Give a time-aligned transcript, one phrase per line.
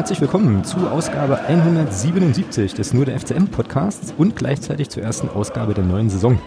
[0.00, 5.74] Herzlich willkommen zu Ausgabe 177 des Nur der FCM Podcasts und gleichzeitig zur ersten Ausgabe
[5.74, 6.40] der neuen Saison.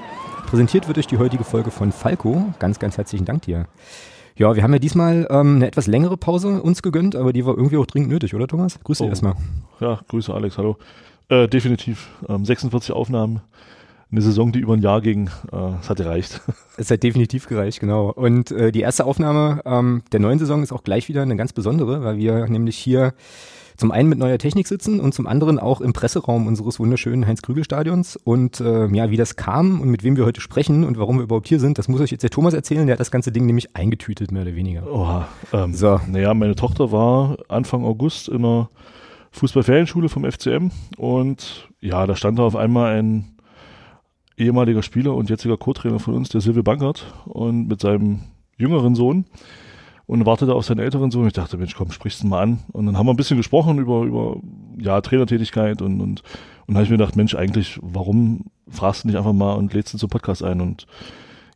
[0.48, 2.52] Präsentiert wird euch die heutige Folge von Falco.
[2.58, 3.68] Ganz, ganz herzlichen Dank dir.
[4.36, 7.56] Ja, wir haben ja diesmal ähm, eine etwas längere Pause uns gegönnt, aber die war
[7.56, 8.80] irgendwie auch dringend nötig, oder Thomas?
[8.84, 9.08] Grüße Oh.
[9.08, 9.36] erstmal.
[9.80, 10.78] Ja, Grüße Alex, hallo.
[11.30, 12.10] Äh, definitiv.
[12.28, 13.42] Ähm, 46 Aufnahmen,
[14.14, 15.30] eine Saison, die über ein Jahr ging.
[15.52, 16.42] Äh, es hat gereicht.
[16.76, 18.12] Es hat definitiv gereicht, genau.
[18.12, 21.54] Und äh, die erste Aufnahme ähm, der neuen Saison ist auch gleich wieder eine ganz
[21.54, 23.14] besondere, weil wir nämlich hier
[23.78, 28.16] zum einen mit neuer Technik sitzen und zum anderen auch im Presseraum unseres wunderschönen Heinz-Krügel-Stadions.
[28.16, 31.24] Und äh, ja, wie das kam und mit wem wir heute sprechen und warum wir
[31.24, 32.88] überhaupt hier sind, das muss euch jetzt der Thomas erzählen.
[32.88, 34.92] Der hat das ganze Ding nämlich eingetütet, mehr oder weniger.
[34.92, 35.28] Oha.
[35.54, 36.00] Ähm, So.
[36.08, 38.72] Naja, meine Tochter war Anfang August in einer
[39.32, 43.33] Fußballferienschule vom FCM und ja, da stand da auf einmal ein
[44.38, 48.22] ehemaliger Spieler und jetziger Co-Trainer von uns, der Silvio Bankert, und mit seinem
[48.58, 49.26] jüngeren Sohn
[50.06, 51.28] und wartete auf seinen älteren Sohn.
[51.28, 52.60] Ich dachte, Mensch, komm, sprichst du mal an.
[52.72, 54.38] Und dann haben wir ein bisschen gesprochen über, über
[54.78, 56.24] ja, Trainertätigkeit und, und,
[56.68, 59.94] und habe ich mir gedacht, Mensch, eigentlich, warum fragst du nicht einfach mal und lädst
[59.94, 60.62] ihn zum Podcast ein?
[60.62, 60.88] Und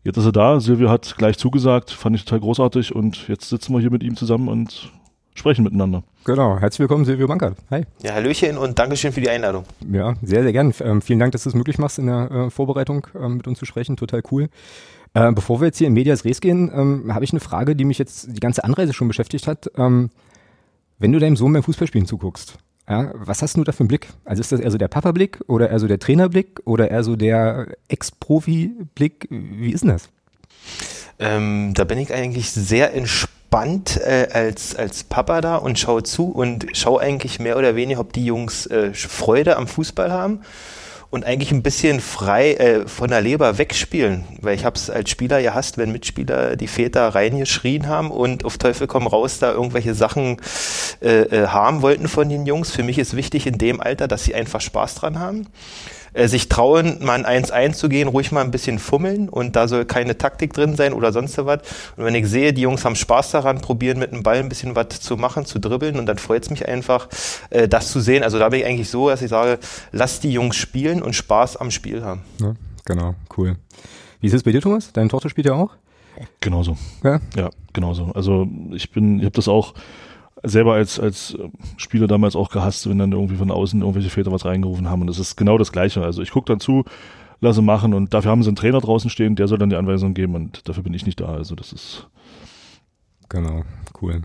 [0.04, 0.60] jetzt ist er da.
[0.60, 4.16] Silvio hat gleich zugesagt, fand ich total großartig und jetzt sitzen wir hier mit ihm
[4.16, 4.92] zusammen und
[5.38, 6.04] sprechen miteinander.
[6.26, 7.58] Genau, herzlich willkommen, Silvio Bankert.
[7.72, 7.84] Hi.
[8.02, 9.64] Ja, Hallöchen und Dankeschön für die Einladung.
[9.90, 10.74] Ja, sehr, sehr gern.
[10.82, 13.60] Ähm, vielen Dank, dass du es möglich machst, in der äh, Vorbereitung ähm, mit uns
[13.60, 13.96] zu sprechen.
[13.96, 14.50] Total cool.
[15.14, 17.86] Äh, bevor wir jetzt hier in Medias Res gehen, ähm, habe ich eine Frage, die
[17.86, 19.72] mich jetzt die ganze Anreise schon beschäftigt hat.
[19.78, 20.10] Ähm,
[21.00, 22.58] wenn du deinem Sohn beim Fußballspielen zuguckst,
[22.90, 24.08] ja, was hast du da für einen Blick?
[24.26, 27.16] Also ist das eher so der Papa-Blick oder eher so der Trainerblick oder eher so
[27.16, 29.28] der Ex-Profi-Blick?
[29.30, 30.10] Wie ist denn das?
[31.20, 36.32] Ähm, da bin ich eigentlich sehr entspannt äh, als, als Papa da und schaue zu
[36.32, 40.42] und schaue eigentlich mehr oder weniger, ob die Jungs äh, Freude am Fußball haben
[41.10, 45.10] und eigentlich ein bisschen frei äh, von der Leber wegspielen, weil ich habe es als
[45.10, 49.94] Spieler gehasst, wenn Mitspieler die Väter reingeschrien haben und auf Teufel komm raus da irgendwelche
[49.94, 50.38] Sachen
[51.02, 52.72] äh, äh, haben wollten von den Jungs.
[52.72, 55.48] Für mich ist wichtig in dem Alter, dass sie einfach Spaß dran haben.
[56.18, 59.68] Äh, sich trauen, mal ein 1-1 zu gehen, ruhig mal ein bisschen fummeln und da
[59.68, 61.60] soll keine Taktik drin sein oder sonst was.
[61.96, 64.76] Und wenn ich sehe, die Jungs haben Spaß daran, probieren mit dem Ball ein bisschen
[64.76, 67.08] was zu machen, zu dribbeln und dann freut es mich einfach,
[67.52, 68.24] äh, das zu sehen.
[68.24, 69.60] Also da bin ich eigentlich so, dass ich sage,
[69.92, 72.24] lass die Jungs spielen und Spaß am Spiel haben.
[72.42, 72.54] Ja,
[72.86, 73.56] genau, cool.
[74.20, 74.92] Wie ist es bei dir, Thomas?
[74.94, 75.76] Deine Tochter spielt ja auch?
[76.42, 76.78] Genauso.
[77.04, 77.20] Ja?
[77.36, 78.12] Ja, genauso.
[78.16, 79.76] Also ich bin, ich habe das auch
[80.44, 84.32] selber als, als äh, Spieler damals auch gehasst, wenn dann irgendwie von außen irgendwelche Väter
[84.32, 85.02] was reingerufen haben.
[85.02, 86.04] Und das ist genau das Gleiche.
[86.04, 86.84] Also ich gucke dann zu,
[87.40, 90.14] lasse machen und dafür haben sie einen Trainer draußen stehen, der soll dann die Anweisung
[90.14, 91.28] geben und dafür bin ich nicht da.
[91.28, 92.08] Also das ist
[93.30, 93.64] Genau,
[94.02, 94.22] cool.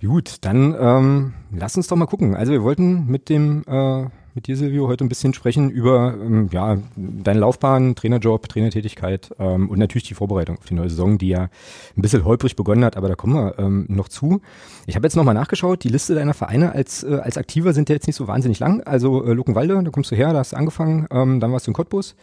[0.00, 2.36] Gut, dann ähm, lass uns doch mal gucken.
[2.36, 4.06] Also wir wollten mit dem äh,
[4.38, 9.68] mit dir Silvio heute ein bisschen sprechen über ähm, ja deine Laufbahn, Trainerjob, Trainertätigkeit ähm,
[9.68, 11.48] und natürlich die Vorbereitung auf die neue Saison, die ja
[11.96, 14.40] ein bisschen holprig begonnen hat, aber da kommen wir ähm, noch zu.
[14.86, 17.96] Ich habe jetzt nochmal nachgeschaut, die Liste deiner Vereine als äh, als Aktiver sind ja
[17.96, 18.80] jetzt nicht so wahnsinnig lang.
[18.82, 21.72] Also äh, Luckenwalde, da kommst du her, da hast du angefangen, ähm, dann warst du
[21.72, 22.14] in Cottbus,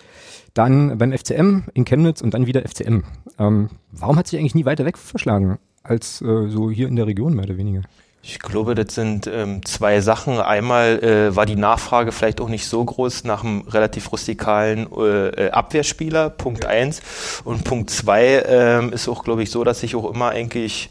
[0.53, 3.03] dann beim FCM in Chemnitz und dann wieder FCM.
[3.39, 5.57] Ähm, warum hat sich eigentlich nie weiter weg verschlagen?
[5.87, 7.81] als äh, so hier in der Region mehr oder weniger.
[8.27, 10.39] Ich glaube, das sind ähm, zwei Sachen.
[10.39, 15.51] Einmal äh, war die Nachfrage vielleicht auch nicht so groß nach einem relativ rustikalen äh,
[15.51, 17.03] Abwehrspieler, Punkt eins.
[17.43, 20.89] Und Punkt zwei ähm, ist auch, glaube ich, so, dass ich auch immer eigentlich,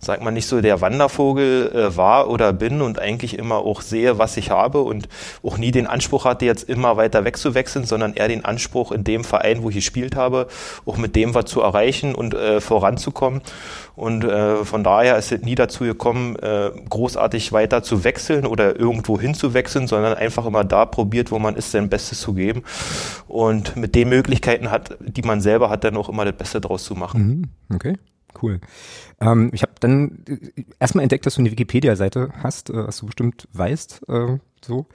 [0.00, 4.18] sagt man nicht so, der Wandervogel äh, war oder bin und eigentlich immer auch sehe,
[4.18, 5.08] was ich habe und
[5.44, 9.22] auch nie den Anspruch hatte, jetzt immer weiter wegzuwechseln, sondern eher den Anspruch, in dem
[9.22, 10.48] Verein, wo ich gespielt habe,
[10.84, 13.40] auch mit dem was zu erreichen und äh, voranzukommen.
[13.94, 18.78] Und äh, von daher ist es nie dazu gekommen, äh, großartig weiter zu wechseln oder
[18.78, 22.62] irgendwo hinzuwechseln, sondern einfach immer da probiert, wo man ist, sein Bestes zu geben.
[23.28, 26.84] Und mit den Möglichkeiten hat, die man selber hat, dann auch immer das Beste draus
[26.84, 27.50] zu machen.
[27.68, 27.96] Mhm, okay.
[28.40, 28.60] Cool.
[29.20, 33.06] Ähm, ich habe dann äh, erstmal entdeckt, dass du eine Wikipedia-Seite hast, äh, was du
[33.06, 34.86] bestimmt weißt, äh, so.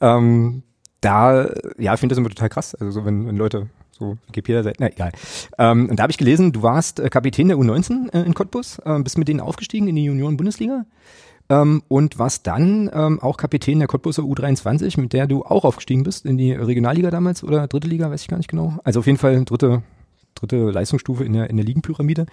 [0.00, 0.62] Ähm,
[1.00, 1.48] da,
[1.78, 2.74] ja, ich finde das immer total krass.
[2.74, 3.68] Also so, wenn, wenn Leute
[4.02, 5.12] so Wikipedia-Seiten, na egal.
[5.58, 8.78] Ähm, und da habe ich gelesen, du warst äh, Kapitän der U19 äh, in Cottbus,
[8.84, 10.84] äh, bist mit denen aufgestiegen in die Junioren-Bundesliga
[11.48, 16.02] ähm, und warst dann ähm, auch Kapitän der Cottbuser U23, mit der du auch aufgestiegen
[16.02, 18.78] bist in die Regionalliga damals oder dritte Liga, weiß ich gar nicht genau.
[18.84, 19.82] Also auf jeden Fall dritte,
[20.42, 22.26] dritte Leistungsstufe in der, in der Ligenpyramide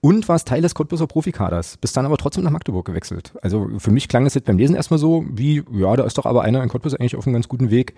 [0.00, 3.32] und warst Teil des Cottbuser Profikaders, bist dann aber trotzdem nach Magdeburg gewechselt.
[3.42, 6.26] Also für mich klang es jetzt beim Lesen erstmal so, wie, ja, da ist doch
[6.26, 7.94] aber einer in Cottbus eigentlich auf einem ganz guten Weg,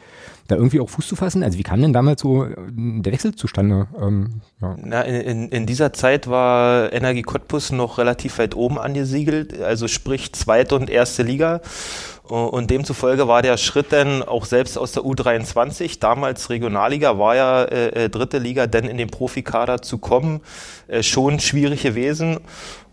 [0.48, 1.42] da irgendwie auch Fuß zu fassen.
[1.42, 3.86] Also wie kam denn damals so äh, der Wechsel zustande?
[4.00, 4.76] Ähm, ja.
[4.78, 10.32] Na, in, in, dieser Zeit war Energie Cottbus noch relativ weit oben angesiedelt, also sprich
[10.32, 11.60] zweite und erste Liga.
[12.32, 17.64] Und demzufolge war der Schritt dann auch selbst aus der U23, damals Regionalliga, war ja
[17.64, 20.40] äh, dritte Liga, denn in den Profikader zu kommen,
[20.88, 22.40] äh, schon schwierig gewesen.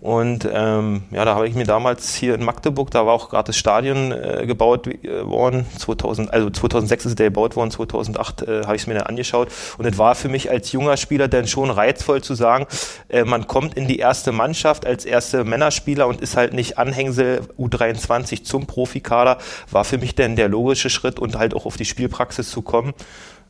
[0.02, 3.48] Und ähm, ja, da habe ich mir damals hier in Magdeburg, da war auch gerade
[3.48, 8.62] das Stadion äh, gebaut äh, worden, 2000, also 2006 ist der gebaut worden, 2008 äh,
[8.64, 9.50] habe ich es mir dann angeschaut.
[9.78, 12.66] Und es war für mich als junger Spieler dann schon reizvoll zu sagen,
[13.10, 17.42] äh, man kommt in die erste Mannschaft als erste Männerspieler und ist halt nicht Anhängsel
[17.58, 19.38] U23 zum Profikader,
[19.70, 22.94] war für mich dann der logische Schritt und halt auch auf die Spielpraxis zu kommen.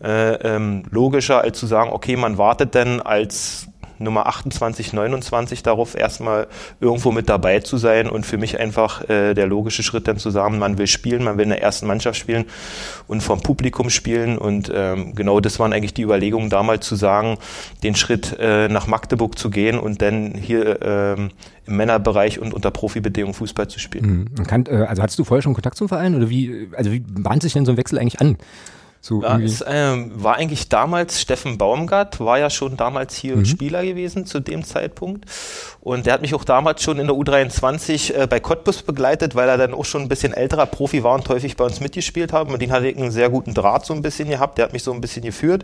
[0.01, 3.67] Äh, ähm, logischer als zu sagen, okay, man wartet dann als
[3.99, 6.47] Nummer 28, 29 darauf erstmal
[6.79, 10.29] irgendwo mit dabei zu sein und für mich einfach äh, der logische Schritt dann zu
[10.29, 12.45] sagen, man will spielen, man will in der ersten Mannschaft spielen
[13.07, 17.37] und vom Publikum spielen und ähm, genau das waren eigentlich die Überlegungen damals zu sagen,
[17.83, 21.31] den Schritt äh, nach Magdeburg zu gehen und dann hier ähm,
[21.65, 24.29] im Männerbereich und unter Profibedingungen Fußball zu spielen.
[24.37, 24.43] Mhm.
[24.45, 27.43] Kann, äh, also hattest du vorher schon Kontakt zum Verein oder wie, also wie bahnt
[27.43, 28.37] sich denn so ein Wechsel eigentlich an?
[29.01, 33.45] So ja, es ähm, war eigentlich damals, Steffen Baumgart war ja schon damals hier mhm.
[33.45, 35.25] Spieler gewesen zu dem Zeitpunkt.
[35.79, 39.47] Und der hat mich auch damals schon in der U23 äh, bei Cottbus begleitet, weil
[39.47, 42.49] er dann auch schon ein bisschen älterer Profi war und häufig bei uns mitgespielt hat.
[42.49, 44.57] Und den hatte ich einen sehr guten Draht so ein bisschen gehabt.
[44.57, 45.63] Der hat mich so ein bisschen geführt.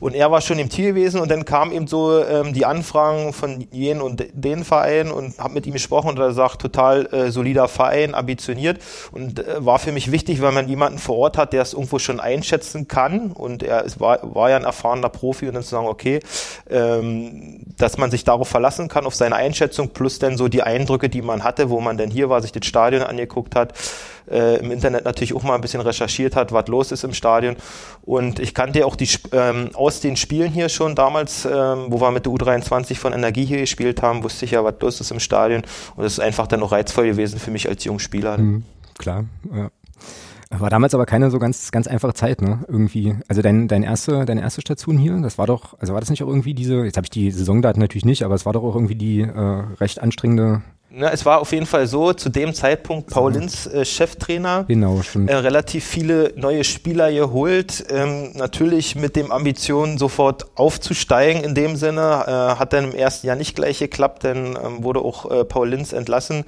[0.00, 3.34] Und er war schon im Team gewesen und dann kamen eben so ähm, die Anfragen
[3.34, 7.30] von jenen und den Verein und habe mit ihm gesprochen und er sagt, total äh,
[7.30, 8.78] solider Verein, ambitioniert.
[9.12, 11.98] Und äh, war für mich wichtig, weil man jemanden vor Ort hat, der es irgendwo
[11.98, 13.32] schon einschätzt einschätzen kann.
[13.32, 15.48] Und er ist, war, war ja ein erfahrener Profi.
[15.48, 16.20] Und dann zu sagen, okay,
[16.70, 21.08] ähm, dass man sich darauf verlassen kann, auf seine Einschätzung plus dann so die Eindrücke,
[21.08, 23.74] die man hatte, wo man denn hier war, sich das Stadion angeguckt hat,
[24.30, 27.56] äh, im Internet natürlich auch mal ein bisschen recherchiert hat, was los ist im Stadion.
[28.02, 32.10] Und ich kannte auch die ähm, aus den Spielen hier schon damals, ähm, wo wir
[32.10, 35.20] mit der U23 von Energie hier gespielt haben, wusste ich ja, was los ist im
[35.20, 35.62] Stadion.
[35.96, 38.38] Und es ist einfach dann auch reizvoll gewesen für mich als junger Spieler.
[38.38, 38.64] Mhm,
[38.98, 39.24] klar,
[39.54, 39.70] ja.
[40.60, 42.60] War damals aber keine so ganz, ganz einfache Zeit, ne?
[42.68, 43.14] Irgendwie.
[43.28, 46.22] Also dein, dein erste, deine erste Station hier, das war doch, also war das nicht
[46.22, 48.74] auch irgendwie diese, jetzt habe ich die Saisondaten natürlich nicht, aber es war doch auch
[48.74, 50.62] irgendwie die äh, recht anstrengende
[50.96, 54.64] na, es war auf jeden Fall so, zu dem Zeitpunkt Paul Linz äh, Cheftrainer.
[54.68, 55.00] Genau.
[55.26, 57.84] Äh, relativ viele neue Spieler geholt.
[57.90, 62.24] Ähm, natürlich mit dem Ambition, sofort aufzusteigen in dem Sinne.
[62.26, 62.30] Äh,
[62.60, 65.92] hat dann im ersten Jahr nicht gleich geklappt, denn ähm, wurde auch äh, Paul Linz
[65.92, 66.44] entlassen.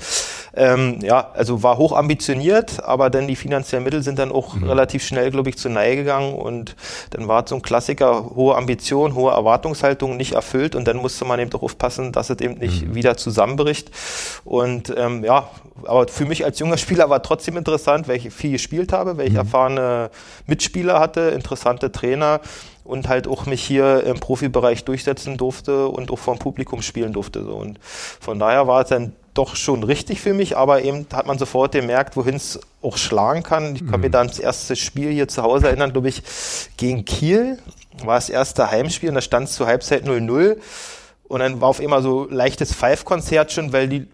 [0.55, 4.65] Ähm, ja, also war hoch ambitioniert, aber dann die finanziellen Mittel sind dann auch mhm.
[4.65, 6.77] relativ schnell, glaube ich, zu Neige gegangen und
[7.11, 11.41] dann war so ein Klassiker, hohe Ambition, hohe Erwartungshaltung nicht erfüllt und dann musste man
[11.41, 12.95] eben doch aufpassen, dass es eben nicht mhm.
[12.95, 13.91] wieder zusammenbricht.
[14.45, 15.49] Und ähm, ja,
[15.85, 19.27] aber für mich als junger Spieler war trotzdem interessant, weil ich viel gespielt habe, weil
[19.27, 19.39] ich mhm.
[19.39, 20.11] erfahrene
[20.47, 22.41] Mitspieler hatte, interessante Trainer
[22.87, 27.43] und halt auch mich hier im Profibereich durchsetzen durfte und auch vom Publikum spielen durfte.
[27.45, 27.55] So.
[27.55, 31.39] Und von daher war es dann doch schon richtig für mich, aber eben hat man
[31.39, 33.75] sofort gemerkt, wohin es auch schlagen kann.
[33.75, 34.01] Ich kann mhm.
[34.03, 36.23] mir dann das erste Spiel hier zu Hause erinnern, glaube ich,
[36.77, 37.59] gegen Kiel.
[38.03, 40.57] War das erste Heimspiel und da stand es zur Halbzeit 0-0.
[41.29, 44.07] Und dann war auf immer so leichtes Five-Konzert schon, weil die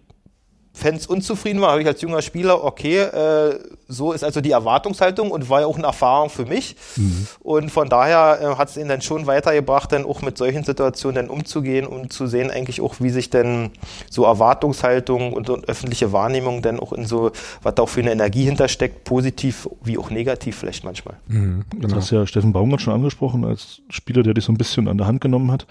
[0.75, 3.59] Fans unzufrieden war, habe ich als junger Spieler, okay, äh,
[3.89, 6.77] so ist also die Erwartungshaltung und war ja auch eine Erfahrung für mich.
[6.97, 7.27] Mhm.
[7.41, 11.15] Und von daher äh, hat es ihn dann schon weitergebracht, dann auch mit solchen Situationen
[11.15, 13.71] dann umzugehen und zu sehen eigentlich auch, wie sich denn
[14.09, 18.13] so Erwartungshaltung und, und öffentliche Wahrnehmung dann auch in so, was da auch für eine
[18.13, 21.17] Energie hintersteckt, positiv wie auch negativ vielleicht manchmal.
[21.29, 21.89] Mhm, genau.
[21.89, 24.97] Das hast ja Steffen Baumgart schon angesprochen, als Spieler, der dich so ein bisschen an
[24.97, 25.67] der Hand genommen hat.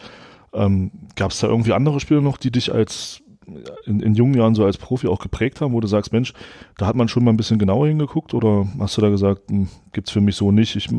[0.54, 3.22] Ähm, Gab es da irgendwie andere Spieler noch, die dich als
[3.86, 6.34] in, in jungen Jahren so als Profi auch geprägt haben, wo du sagst, Mensch,
[6.78, 9.68] da hat man schon mal ein bisschen genauer hingeguckt oder hast du da gesagt, hm,
[9.92, 10.90] gibt's für mich so nicht, ich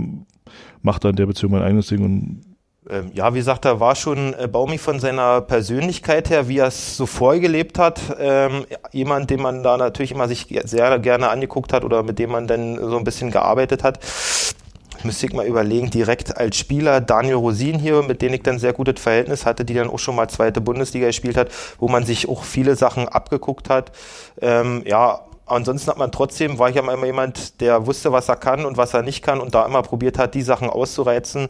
[0.82, 2.40] mache da in der Beziehung mein eigenes Ding und
[2.90, 6.66] ähm, ja, wie gesagt, er war schon äh, Baumi von seiner Persönlichkeit her, wie er
[6.66, 8.00] es so vorgelebt hat.
[8.18, 12.32] Ähm, jemand, den man da natürlich immer sich sehr gerne angeguckt hat oder mit dem
[12.32, 14.00] man dann so ein bisschen gearbeitet hat
[15.02, 18.72] müsste ich mal überlegen, direkt als Spieler Daniel Rosin hier, mit dem ich dann sehr
[18.72, 22.28] gutes Verhältnis hatte, die dann auch schon mal zweite Bundesliga gespielt hat, wo man sich
[22.28, 23.92] auch viele Sachen abgeguckt hat.
[24.40, 28.36] Ähm, ja, ansonsten hat man trotzdem, war ich ja immer jemand, der wusste, was er
[28.36, 31.48] kann und was er nicht kann und da immer probiert hat, die Sachen auszureizen.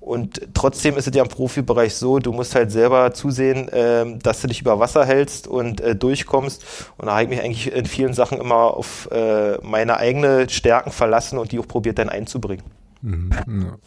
[0.00, 4.40] Und trotzdem ist es ja im Profibereich so, du musst halt selber zusehen, äh, dass
[4.40, 6.64] du dich über Wasser hältst und äh, durchkommst.
[6.96, 10.90] Und da habe ich mich eigentlich in vielen Sachen immer auf äh, meine eigenen Stärken
[10.90, 12.64] verlassen und die auch probiert dann einzubringen.
[13.02, 13.78] Mhm, ja.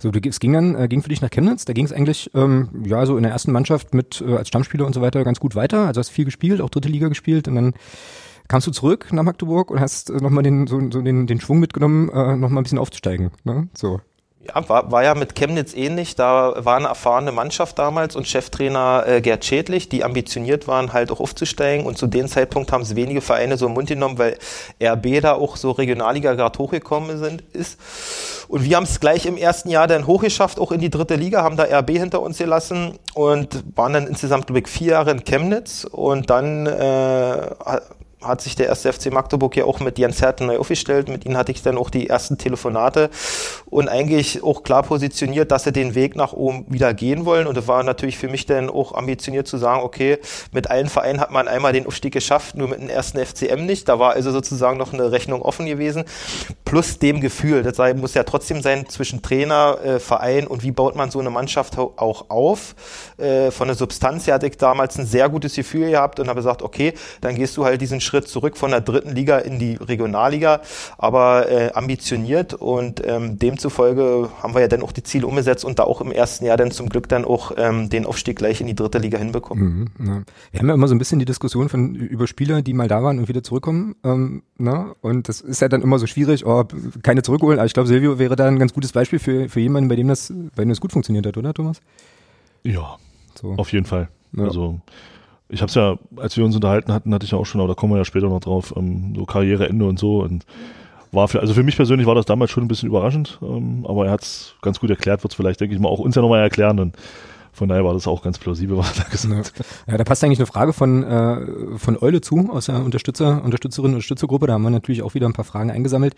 [0.00, 2.30] So, du, es ging dann, äh, ging für dich nach Chemnitz, da ging es eigentlich,
[2.34, 5.40] ähm, ja, so in der ersten Mannschaft mit äh, als Stammspieler und so weiter ganz
[5.40, 5.86] gut weiter.
[5.86, 7.74] Also hast viel gespielt, auch dritte Liga gespielt und dann
[8.46, 11.58] kamst du zurück nach Magdeburg und hast äh, nochmal den, so, so den, den Schwung
[11.58, 13.30] mitgenommen, äh, nochmal ein bisschen aufzusteigen.
[13.44, 13.68] Ne?
[13.76, 14.00] So.
[14.40, 16.14] Ja, war, war ja mit Chemnitz ähnlich.
[16.14, 21.10] Da war eine erfahrene Mannschaft damals und Cheftrainer äh, Gerd Schädlich, die ambitioniert waren, halt
[21.10, 21.84] auch aufzusteigen.
[21.84, 24.38] Und zu dem Zeitpunkt haben es wenige Vereine so im Mund genommen, weil
[24.80, 27.78] RB da auch so Regionalliga gerade hochgekommen sind, ist.
[28.46, 31.42] Und wir haben es gleich im ersten Jahr dann hochgeschafft, auch in die dritte Liga,
[31.42, 35.24] haben da RB hinter uns gelassen und waren dann insgesamt, glaube ich, vier Jahre in
[35.24, 35.84] Chemnitz.
[35.84, 37.50] Und dann äh,
[38.22, 41.08] hat sich der erste FC Magdeburg ja auch mit Jens Herten neu aufgestellt.
[41.08, 43.10] Mit ihnen hatte ich dann auch die ersten Telefonate
[43.66, 47.46] und eigentlich auch klar positioniert, dass sie den Weg nach oben wieder gehen wollen.
[47.46, 50.18] Und es war natürlich für mich dann auch ambitioniert zu sagen, okay,
[50.50, 53.88] mit allen Vereinen hat man einmal den Aufstieg geschafft, nur mit dem ersten FCM nicht.
[53.88, 56.04] Da war also sozusagen noch eine Rechnung offen gewesen.
[56.64, 60.96] Plus dem Gefühl, das muss ja trotzdem sein zwischen Trainer, äh, Verein und wie baut
[60.96, 62.74] man so eine Mannschaft auch auf.
[63.16, 66.38] Äh, von der Substanz her hatte ich damals ein sehr gutes Gefühl gehabt und habe
[66.38, 69.74] gesagt, okay, dann gehst du halt diesen Schritt zurück von der dritten Liga in die
[69.74, 70.62] Regionalliga,
[70.96, 75.78] aber äh, ambitioniert und ähm, demzufolge haben wir ja dann auch die Ziele umgesetzt und
[75.78, 78.66] da auch im ersten Jahr dann zum Glück dann auch ähm, den Aufstieg gleich in
[78.66, 79.90] die dritte Liga hinbekommen.
[79.98, 80.22] Mhm, ja.
[80.50, 83.02] Wir haben ja immer so ein bisschen die Diskussion von über Spieler, die mal da
[83.02, 83.94] waren und wieder zurückkommen.
[84.04, 84.94] Ähm, ne?
[85.02, 86.64] Und das ist ja dann immer so schwierig, oh,
[87.02, 87.58] keine zurückholen.
[87.58, 90.08] Aber ich glaube, Silvio wäre da ein ganz gutes Beispiel für, für jemanden, bei dem
[90.08, 91.80] das, bei dem das gut funktioniert hat, oder Thomas?
[92.62, 92.96] Ja,
[93.34, 93.54] so.
[93.56, 94.08] auf jeden Fall.
[94.32, 94.44] Ja.
[94.44, 94.80] Also
[95.48, 97.68] ich habe es ja, als wir uns unterhalten hatten, hatte ich ja auch schon, aber
[97.68, 100.44] da kommen wir ja später noch drauf, ähm, so Karriereende und so und
[101.10, 104.06] war für, also für mich persönlich war das damals schon ein bisschen überraschend, ähm, aber
[104.06, 106.22] er hat es ganz gut erklärt, wird es vielleicht, denke ich mal, auch uns ja
[106.22, 106.96] nochmal erklären und
[107.58, 109.66] von daher war das auch ganz plausibel, was er da gesagt hat.
[109.86, 113.92] Ja, da passt eigentlich eine Frage von, äh, von Eule zu, aus der Unterstützer, Unterstützerin
[113.92, 114.46] Unterstützergruppe.
[114.46, 116.14] Da haben wir natürlich auch wieder ein paar Fragen eingesammelt.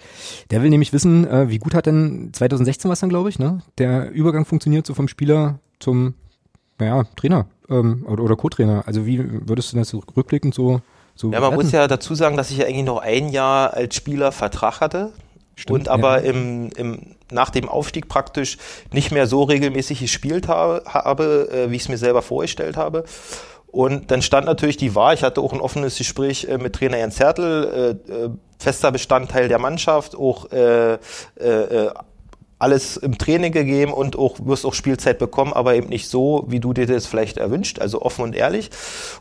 [0.51, 3.39] Der will nämlich wissen, äh, wie gut hat denn 2016 war es dann, glaube ich,
[3.39, 3.63] ne?
[3.79, 6.15] Der Übergang funktioniert so vom Spieler zum
[6.79, 8.83] naja, Trainer ähm, oder, oder Co-Trainer.
[8.87, 10.81] Also wie würdest du das rückblickend so,
[11.15, 13.95] so Ja, man muss ja dazu sagen, dass ich ja eigentlich noch ein Jahr als
[13.95, 15.13] Spieler Vertrag hatte.
[15.57, 16.31] Stimmt, und aber ja.
[16.31, 18.57] im, im, nach dem Aufstieg praktisch
[18.93, 23.05] nicht mehr so regelmäßig gespielt habe, habe äh, wie ich es mir selber vorgestellt habe.
[23.67, 26.99] Und dann stand natürlich die Wahl, ich hatte auch ein offenes Gespräch äh, mit Trainer
[26.99, 30.99] Jens Hertel, äh, äh fester Bestandteil der Mannschaft, auch äh,
[32.61, 36.61] alles im Training gegeben und auch wirst auch Spielzeit bekommen, aber eben nicht so, wie
[36.61, 38.71] du dir das vielleicht erwünscht, also offen und ehrlich.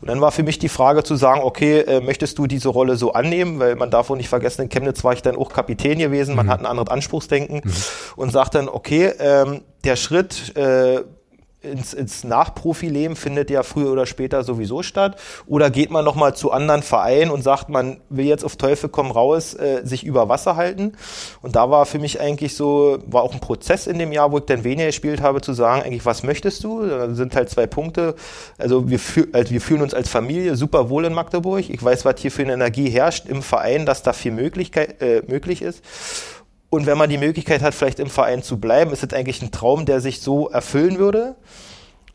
[0.00, 2.96] Und dann war für mich die Frage zu sagen, okay, äh, möchtest du diese Rolle
[2.96, 5.98] so annehmen, weil man darf auch nicht vergessen, in Chemnitz war ich dann auch Kapitän
[5.98, 6.50] gewesen, man mhm.
[6.50, 7.72] hat ein anderes Anspruchsdenken mhm.
[8.16, 11.00] und sagt dann, okay, ähm, der Schritt äh,
[11.62, 15.20] ins, ins Nachprofileben findet ja früher oder später sowieso statt.
[15.46, 19.10] Oder geht man nochmal zu anderen Vereinen und sagt, man will jetzt auf Teufel komm
[19.10, 20.92] raus, äh, sich über Wasser halten.
[21.42, 24.38] Und da war für mich eigentlich so, war auch ein Prozess in dem Jahr, wo
[24.38, 26.86] ich dann weniger gespielt habe, zu sagen, eigentlich, was möchtest du?
[26.86, 28.14] Da sind halt zwei Punkte.
[28.56, 31.68] Also wir, fühl, also wir fühlen uns als Familie super wohl in Magdeburg.
[31.68, 35.22] Ich weiß, was hier für eine Energie herrscht im Verein, dass da viel Möglichkeit, äh,
[35.26, 35.82] möglich ist.
[36.70, 39.50] Und wenn man die Möglichkeit hat, vielleicht im Verein zu bleiben, ist es eigentlich ein
[39.50, 41.34] Traum, der sich so erfüllen würde.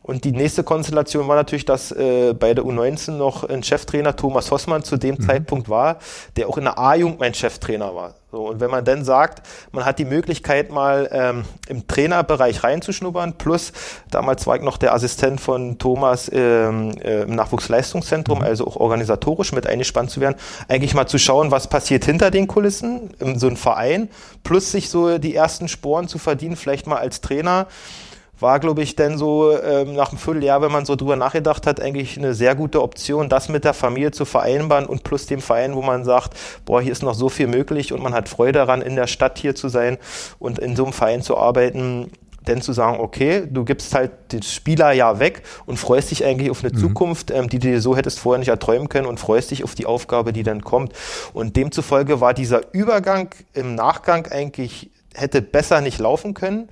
[0.06, 4.52] Und die nächste Konstellation war natürlich, dass äh, bei der U19 noch ein Cheftrainer Thomas
[4.52, 5.22] Hossmann zu dem mhm.
[5.22, 5.98] Zeitpunkt war,
[6.36, 8.14] der auch in der A-Jugend mein Cheftrainer war.
[8.30, 13.32] So, und wenn man dann sagt, man hat die Möglichkeit mal ähm, im Trainerbereich reinzuschnuppern,
[13.38, 13.72] plus
[14.10, 18.44] damals war ich noch der Assistent von Thomas ähm, äh, im Nachwuchsleistungszentrum, mhm.
[18.44, 20.36] also auch organisatorisch mit eingespannt zu werden,
[20.68, 24.08] eigentlich mal zu schauen, was passiert hinter den Kulissen in so einem Verein,
[24.44, 27.66] plus sich so die ersten Sporen zu verdienen, vielleicht mal als Trainer
[28.38, 31.80] war, glaube ich, denn so ähm, nach einem Vierteljahr, wenn man so drüber nachgedacht hat,
[31.80, 35.74] eigentlich eine sehr gute Option, das mit der Familie zu vereinbaren und plus dem Verein,
[35.74, 38.82] wo man sagt, boah, hier ist noch so viel möglich und man hat Freude daran,
[38.82, 39.98] in der Stadt hier zu sein
[40.38, 42.10] und in so einem Verein zu arbeiten,
[42.46, 46.50] denn zu sagen, okay, du gibst halt den Spieler ja weg und freust dich eigentlich
[46.50, 46.78] auf eine mhm.
[46.78, 49.74] Zukunft, ähm, die du dir so hättest vorher nicht erträumen können und freust dich auf
[49.74, 50.92] die Aufgabe, die dann kommt.
[51.32, 56.68] Und demzufolge war dieser Übergang im Nachgang eigentlich hätte besser nicht laufen können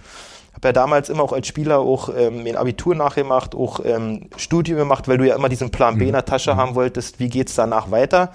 [0.55, 4.79] habe ja damals immer auch als Spieler auch ähm, ein Abitur nachgemacht, auch ähm, Studium
[4.79, 6.57] gemacht, weil du ja immer diesen Plan B in der Tasche mhm.
[6.59, 8.33] haben wolltest, wie geht's danach weiter.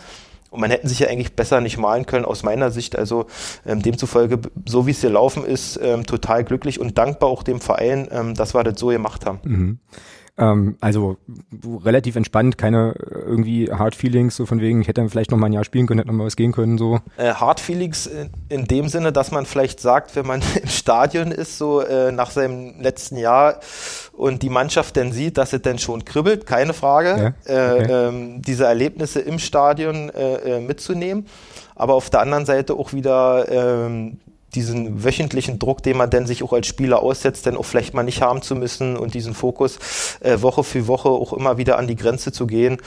[0.51, 2.97] Und man hätten sich ja eigentlich besser nicht malen können aus meiner Sicht.
[2.97, 3.27] Also
[3.65, 7.61] ähm, demzufolge, so wie es hier laufen ist, ähm, total glücklich und dankbar auch dem
[7.61, 9.39] Verein, ähm, dass wir das so gemacht haben.
[9.43, 9.79] Mhm.
[10.39, 11.17] Ähm, also
[11.83, 15.37] relativ entspannt, keine äh, irgendwie Hard Feelings, so von wegen, ich hätte dann vielleicht noch
[15.37, 16.99] mal ein Jahr spielen können, hätte noch mal was gehen können, so.
[17.17, 21.31] Äh, Hard Feelings in, in, dem Sinne, dass man vielleicht sagt, wenn man im Stadion
[21.31, 23.59] ist, so äh, nach seinem letzten Jahr
[24.13, 28.07] und die Mannschaft dann sieht, dass es dann schon kribbelt, keine Frage, ja, äh, okay.
[28.07, 31.25] ähm, diese Erlebnisse im Stadion äh, äh, mitzunehmen
[31.79, 34.19] aber auf der anderen Seite auch wieder ähm,
[34.55, 38.03] diesen wöchentlichen Druck, den man denn sich auch als Spieler aussetzt, denn auch vielleicht mal
[38.03, 39.79] nicht haben zu müssen und diesen Fokus
[40.21, 42.77] äh, Woche für Woche auch immer wieder an die Grenze zu gehen,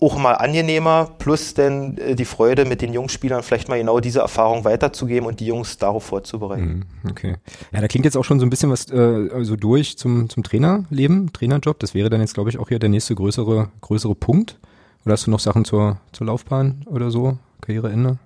[0.00, 4.20] auch mal angenehmer, plus denn äh, die Freude mit den Jungspielern vielleicht mal genau diese
[4.20, 6.86] Erfahrung weiterzugeben und die Jungs darauf vorzubereiten.
[7.02, 7.36] Mhm, okay.
[7.72, 10.42] Ja, da klingt jetzt auch schon so ein bisschen was äh, so durch zum, zum
[10.42, 11.78] Trainerleben, Trainerjob.
[11.78, 14.58] Das wäre dann jetzt, glaube ich, auch hier der nächste größere, größere Punkt.
[15.04, 17.38] Oder hast du noch Sachen zur, zur Laufbahn oder so?
[17.60, 18.18] Karriereende?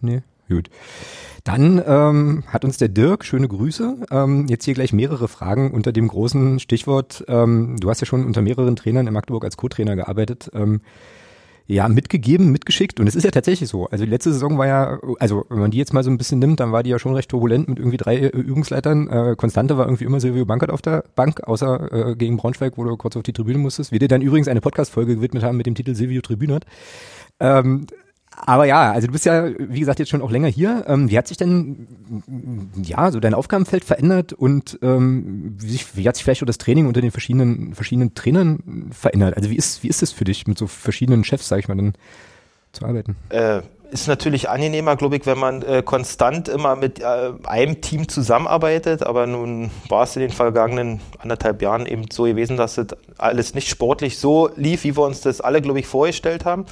[0.00, 0.22] Nee?
[0.48, 0.68] Gut.
[1.44, 5.92] Dann ähm, hat uns der Dirk, schöne Grüße, ähm, jetzt hier gleich mehrere Fragen unter
[5.92, 9.96] dem großen Stichwort, ähm, du hast ja schon unter mehreren Trainern in Magdeburg als Co-Trainer
[9.96, 10.82] gearbeitet, ähm,
[11.66, 13.86] ja, mitgegeben, mitgeschickt und es ist ja tatsächlich so.
[13.86, 16.38] Also die letzte Saison war ja, also wenn man die jetzt mal so ein bisschen
[16.38, 19.08] nimmt, dann war die ja schon recht turbulent mit irgendwie drei äh, Übungsleitern.
[19.08, 22.84] Äh, Konstante war irgendwie immer Silvio Bankert auf der Bank, außer äh, gegen Braunschweig, wo
[22.84, 23.90] du kurz auf die Tribüne musstest.
[23.90, 26.66] Wir dir dann übrigens eine Podcast-Folge gewidmet haben mit dem Titel Silvio Tribünert.
[27.40, 27.86] Ähm,
[28.44, 30.84] aber ja, also du bist ja, wie gesagt, jetzt schon auch länger hier.
[30.88, 31.86] Ähm, wie hat sich denn,
[32.82, 36.58] ja, so dein Aufgabenfeld verändert und ähm, wie, sich, wie hat sich vielleicht auch das
[36.58, 39.36] Training unter den verschiedenen, verschiedenen Trainern verändert?
[39.36, 41.76] Also wie ist, wie ist es für dich, mit so verschiedenen Chefs, sag ich mal,
[41.76, 41.94] dann
[42.72, 43.16] zu arbeiten?
[43.28, 48.08] Äh, ist natürlich angenehmer, glaube ich, wenn man äh, konstant immer mit äh, einem Team
[48.08, 49.02] zusammenarbeitet.
[49.04, 52.86] Aber nun war es in den vergangenen anderthalb Jahren eben so gewesen, dass das
[53.18, 56.64] alles nicht sportlich so lief, wie wir uns das alle, glaube ich, vorgestellt haben.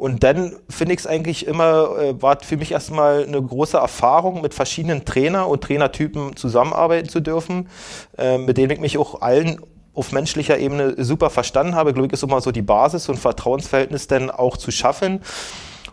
[0.00, 4.40] Und dann finde ich es eigentlich immer, äh, war für mich erstmal eine große Erfahrung,
[4.40, 7.68] mit verschiedenen Trainer und Trainertypen zusammenarbeiten zu dürfen,
[8.16, 9.60] äh, mit denen ich mich auch allen
[9.92, 11.90] auf menschlicher Ebene super verstanden habe.
[11.90, 15.20] Ich, ist immer so die Basis und Vertrauensverhältnis dann auch zu schaffen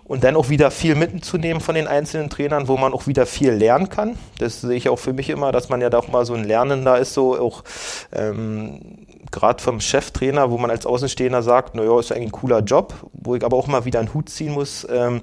[0.05, 3.51] und dann auch wieder viel mitzunehmen von den einzelnen Trainern, wo man auch wieder viel
[3.51, 4.17] lernen kann.
[4.39, 6.45] Das sehe ich auch für mich immer, dass man ja da auch mal so ein
[6.45, 7.65] Lernender ist, so auch
[8.13, 12.93] ähm, gerade vom Cheftrainer, wo man als Außenstehender sagt, naja, ist eigentlich ein cooler Job,
[13.13, 14.87] wo ich aber auch mal wieder einen Hut ziehen muss.
[14.89, 15.21] Ähm,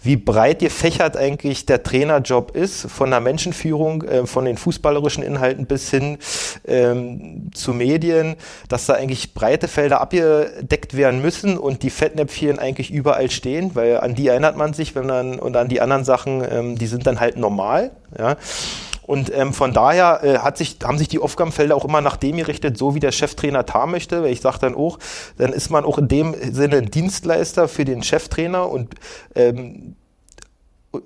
[0.00, 5.66] wie breit gefächert eigentlich der Trainerjob ist, von der Menschenführung, äh, von den fußballerischen Inhalten
[5.66, 6.18] bis hin
[6.66, 8.36] ähm, zu Medien,
[8.68, 13.98] dass da eigentlich breite Felder abgedeckt werden müssen und die Fettnäpfchen eigentlich überall stehen, weil
[13.98, 17.06] an die erinnert man sich, wenn man und an die anderen Sachen, ähm, die sind
[17.06, 17.90] dann halt normal.
[18.16, 18.36] Ja.
[19.08, 22.36] Und ähm, von daher äh, hat sich, haben sich die Aufgabenfelder auch immer nach dem
[22.36, 24.22] gerichtet, so wie der Cheftrainer tar möchte.
[24.22, 24.98] Weil ich sage dann auch,
[25.38, 28.94] dann ist man auch in dem Sinne ein Dienstleister für den Cheftrainer und
[29.34, 29.96] ähm,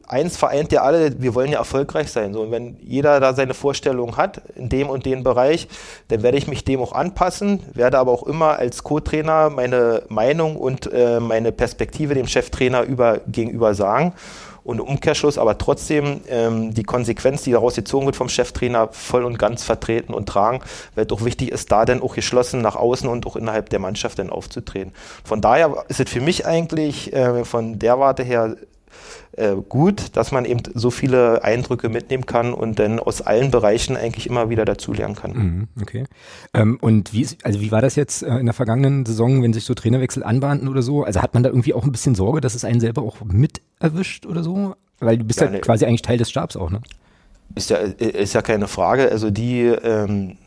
[0.09, 2.33] eins vereint ja alle, wir wollen ja erfolgreich sein.
[2.35, 5.69] So, und wenn jeder da seine Vorstellung hat, in dem und dem Bereich,
[6.09, 10.57] dann werde ich mich dem auch anpassen, werde aber auch immer als Co-Trainer meine Meinung
[10.57, 14.12] und äh, meine Perspektive dem Cheftrainer über, gegenüber sagen
[14.64, 19.38] und Umkehrschluss aber trotzdem ähm, die Konsequenz, die daraus gezogen wird vom Cheftrainer, voll und
[19.38, 20.61] ganz vertreten und tragen,
[20.94, 24.18] weil doch wichtig ist, da dann auch geschlossen nach außen und auch innerhalb der Mannschaft
[24.18, 24.92] dann aufzutreten.
[25.25, 28.57] Von daher ist es für mich eigentlich äh, von der Warte her
[29.33, 33.96] äh, gut, dass man eben so viele Eindrücke mitnehmen kann und dann aus allen Bereichen
[33.96, 35.33] eigentlich immer wieder dazulernen kann.
[35.33, 36.05] Mhm, okay.
[36.53, 39.55] Ähm, und wie ist, also wie war das jetzt äh, in der vergangenen Saison, wenn
[39.55, 41.03] sich so Trainerwechsel anbahnten oder so?
[41.05, 43.62] Also hat man da irgendwie auch ein bisschen Sorge, dass es einen selber auch mit
[43.83, 44.75] erwischt oder so?
[45.01, 46.81] Weil du bist ja, ja ne, quasi eigentlich Teil des Stabs auch, ne?
[47.55, 49.11] Ist ja, ist ja keine Frage.
[49.11, 50.38] Also die ähm,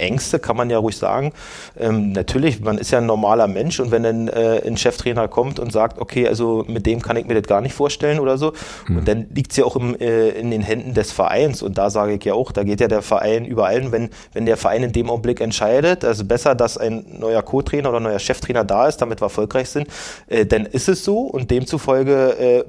[0.00, 1.32] Ängste, kann man ja ruhig sagen.
[1.78, 5.58] Ähm, natürlich, man ist ja ein normaler Mensch und wenn dann äh, ein Cheftrainer kommt
[5.58, 8.52] und sagt, okay, also mit dem kann ich mir das gar nicht vorstellen oder so,
[8.88, 8.98] mhm.
[8.98, 11.90] und dann liegt es ja auch im, äh, in den Händen des Vereins und da
[11.90, 14.82] sage ich ja auch, da geht ja der Verein über allen, wenn, wenn der Verein
[14.82, 18.98] in dem Augenblick entscheidet, also besser, dass ein neuer Co-Trainer oder neuer Cheftrainer da ist,
[18.98, 19.88] damit wir erfolgreich sind,
[20.28, 22.64] äh, dann ist es so und demzufolge äh,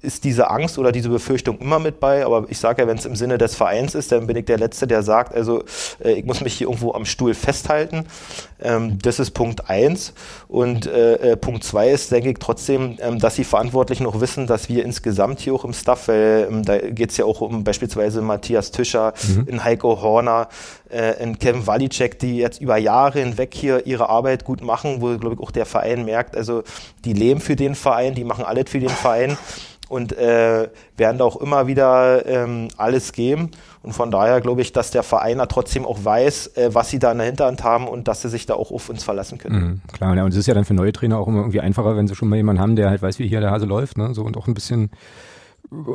[0.00, 2.24] ist diese Angst oder diese Befürchtung immer mit bei.
[2.24, 4.58] Aber ich sage ja, wenn es im Sinne des Vereins ist, dann bin ich der
[4.58, 5.64] Letzte, der sagt, also
[6.02, 8.04] äh, ich muss mich hier irgendwo am Stuhl festhalten.
[8.60, 10.12] Ähm, das ist Punkt eins.
[10.46, 14.46] Und äh, äh, Punkt zwei ist, denke ich trotzdem, ähm, dass die Verantwortlichen auch wissen,
[14.46, 17.64] dass wir insgesamt hier auch im Staff, weil ähm, da geht es ja auch um
[17.64, 19.48] beispielsweise Matthias Tischer, mhm.
[19.48, 24.44] in Heiko Horner, äh, in Kevin Walicek, die jetzt über Jahre hinweg hier ihre Arbeit
[24.44, 26.62] gut machen, wo, glaube ich, auch der Verein merkt, also
[27.04, 29.36] die leben für den Verein, die machen alles für den Verein
[29.88, 33.50] und äh, werden da auch immer wieder ähm, alles geben.
[33.82, 36.98] Und von daher glaube ich, dass der Verein da trotzdem auch weiß, äh, was sie
[36.98, 39.60] da in der Hinterhand haben und dass sie sich da auch auf uns verlassen können.
[39.60, 41.96] Mhm, klar, ja, und es ist ja dann für neue Trainer auch immer irgendwie einfacher,
[41.96, 44.12] wenn sie schon mal jemanden haben, der halt weiß, wie hier der Hase läuft, ne?
[44.14, 44.90] So und auch ein bisschen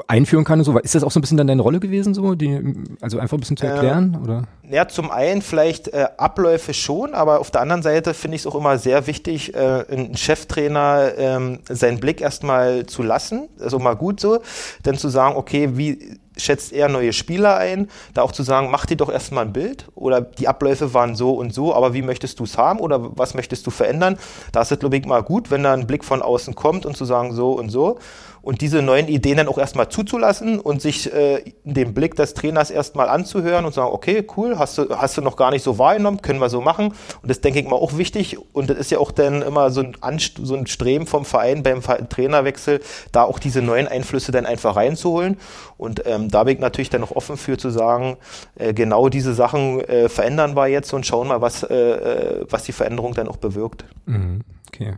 [0.07, 0.77] einführen kann und so.
[0.77, 3.39] Ist das auch so ein bisschen dann deine Rolle gewesen, so, die, also einfach ein
[3.39, 4.13] bisschen zu erklären?
[4.15, 4.43] Ähm, oder?
[4.69, 8.47] Ja, zum einen vielleicht äh, Abläufe schon, aber auf der anderen Seite finde ich es
[8.47, 13.95] auch immer sehr wichtig, äh, einen Cheftrainer ähm, seinen Blick erstmal zu lassen, also mal
[13.95, 14.41] gut so,
[14.83, 18.85] dann zu sagen, okay, wie schätzt eher neue Spieler ein, da auch zu sagen, mach
[18.85, 22.39] dir doch erstmal ein Bild oder die Abläufe waren so und so, aber wie möchtest
[22.39, 24.17] du es haben oder was möchtest du verändern?
[24.51, 26.97] Da ist es, glaube ich, mal gut, wenn da ein Blick von außen kommt und
[26.97, 27.99] zu sagen, so und so
[28.43, 32.71] und diese neuen Ideen dann auch erstmal zuzulassen und sich äh, den Blick des Trainers
[32.71, 36.21] erstmal anzuhören und sagen, okay, cool, hast du, hast du noch gar nicht so wahrgenommen,
[36.21, 36.93] können wir so machen.
[37.21, 39.81] Und das denke ich mal auch wichtig und das ist ja auch dann immer so
[39.81, 42.81] ein, Anst so ein Streben vom Verein beim Trainerwechsel,
[43.13, 45.37] da auch diese neuen Einflüsse dann einfach reinzuholen.
[45.77, 48.17] Und ähm, da bin ich natürlich dann noch offen für zu sagen,
[48.55, 52.63] äh, genau diese Sachen äh, verändern wir jetzt und schauen mal, was, äh, äh was
[52.63, 53.85] die Veränderung dann auch bewirkt.
[54.05, 54.95] Mhm, okay.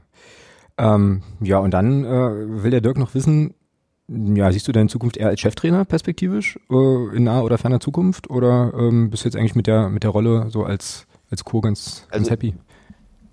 [0.78, 3.54] Ähm, ja, und dann äh, will der Dirk noch wissen,
[4.08, 8.30] ja, siehst du deine Zukunft eher als Cheftrainer perspektivisch äh, in naher oder ferner Zukunft
[8.30, 11.62] oder ähm, bist du jetzt eigentlich mit der mit der Rolle so als als Co
[11.62, 12.54] ganz, ganz also, happy?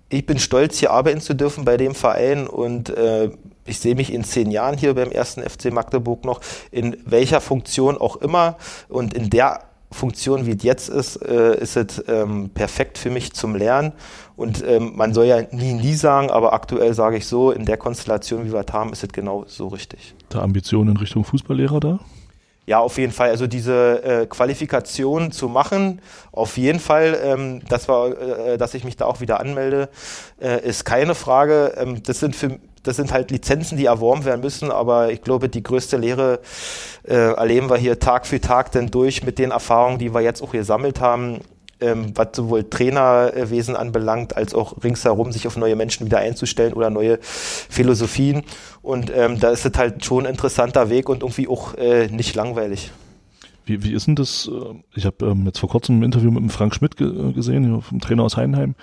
[0.09, 3.31] Ich bin stolz, hier arbeiten zu dürfen bei dem Verein und äh,
[3.65, 7.97] ich sehe mich in zehn Jahren hier beim ersten FC Magdeburg noch, in welcher Funktion
[7.97, 8.57] auch immer
[8.89, 9.61] und in der
[9.93, 13.93] Funktion, wie es jetzt ist, äh, ist es ähm, perfekt für mich zum Lernen.
[14.35, 17.77] Und ähm, man soll ja nie, nie sagen, aber aktuell sage ich so, in der
[17.77, 20.15] Konstellation, wie wir es haben, ist es genau so richtig.
[20.29, 21.99] Da Ambitionen in Richtung Fußballlehrer da?
[22.65, 23.29] Ja, auf jeden Fall.
[23.29, 28.85] Also diese äh, Qualifikation zu machen, auf jeden Fall, ähm, das war, äh, dass ich
[28.85, 29.89] mich da auch wieder anmelde,
[30.41, 31.73] äh, ist keine Frage.
[31.77, 35.47] Ähm, das sind für das sind halt Lizenzen, die erworben werden müssen, aber ich glaube,
[35.47, 36.41] die größte Lehre
[37.07, 40.41] äh, erleben wir hier Tag für Tag denn durch mit den Erfahrungen, die wir jetzt
[40.41, 41.39] auch gesammelt haben,
[41.83, 46.89] ähm, was sowohl Trainerwesen anbelangt, als auch ringsherum sich auf neue Menschen wieder einzustellen oder
[46.89, 48.43] neue Philosophien.
[48.81, 52.35] Und ähm, da ist es halt schon ein interessanter Weg und irgendwie auch äh, nicht
[52.35, 52.91] langweilig.
[53.65, 54.49] Wie, wie ist denn das?
[54.51, 57.81] Äh, ich habe ähm, jetzt vor kurzem ein Interview mit dem Frank Schmidt ge gesehen,
[57.81, 58.75] vom Trainer aus Heidenheim.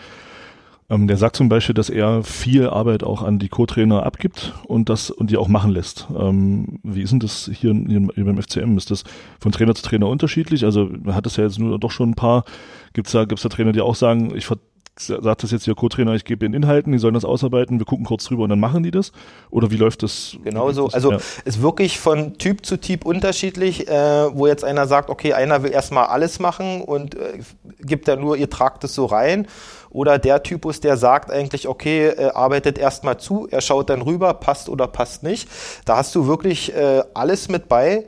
[0.90, 4.88] Ähm, der sagt zum Beispiel, dass er viel Arbeit auch an die Co-Trainer abgibt und
[4.88, 6.08] das und die auch machen lässt.
[6.18, 8.76] Ähm, wie ist denn das hier, hier, beim FCM?
[8.76, 9.04] Ist das
[9.38, 10.64] von Trainer zu Trainer unterschiedlich?
[10.64, 12.44] Also man hat es ja jetzt nur doch schon ein paar.
[12.92, 14.50] Gibt es da, gibt's da Trainer, die auch sagen, ich
[14.98, 18.04] sagt das jetzt ihr Co-Trainer, ich gebe den Inhalten, die sollen das ausarbeiten, wir gucken
[18.04, 19.12] kurz drüber und dann machen die das?
[19.50, 20.36] Oder wie läuft das?
[20.44, 20.88] Genau so.
[20.88, 21.18] Also ja.
[21.44, 25.72] ist wirklich von Typ zu Typ unterschiedlich, äh, wo jetzt einer sagt, okay, einer will
[25.72, 27.40] erstmal alles machen und äh,
[27.80, 29.46] gibt da nur, ihr tragt es so rein.
[29.90, 34.34] Oder der Typus, der sagt eigentlich, okay, äh, arbeitet erstmal zu, er schaut dann rüber,
[34.34, 35.48] passt oder passt nicht.
[35.84, 38.06] Da hast du wirklich äh, alles mit bei.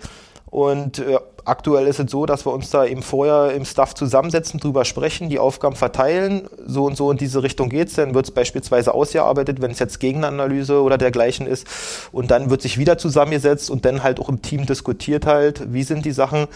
[0.53, 4.61] Und äh, aktuell ist es so, dass wir uns da eben vorher im Staff zusammensetzen,
[4.61, 8.31] drüber sprechen, die Aufgaben verteilen, so und so in diese Richtung geht's, dann wird es
[8.31, 11.67] beispielsweise ausgearbeitet, wenn es jetzt Gegenanalyse oder dergleichen ist.
[12.13, 15.83] Und dann wird sich wieder zusammengesetzt und dann halt auch im Team diskutiert halt, wie
[15.83, 16.47] sind die Sachen.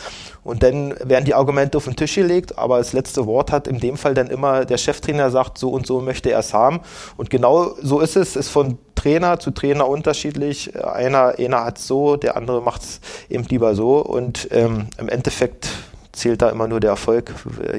[0.45, 3.81] Und dann werden die Argumente auf den Tisch gelegt, aber das letzte Wort hat in
[3.81, 6.81] dem Fall dann immer der Cheftrainer sagt, so und so möchte er es haben.
[7.17, 10.75] Und genau so ist es, ist von Trainer zu Trainer unterschiedlich.
[10.85, 15.09] Einer, einer hat es so, der andere macht es eben lieber so und ähm, im
[15.09, 15.69] Endeffekt
[16.13, 17.33] zählt da immer nur der Erfolg.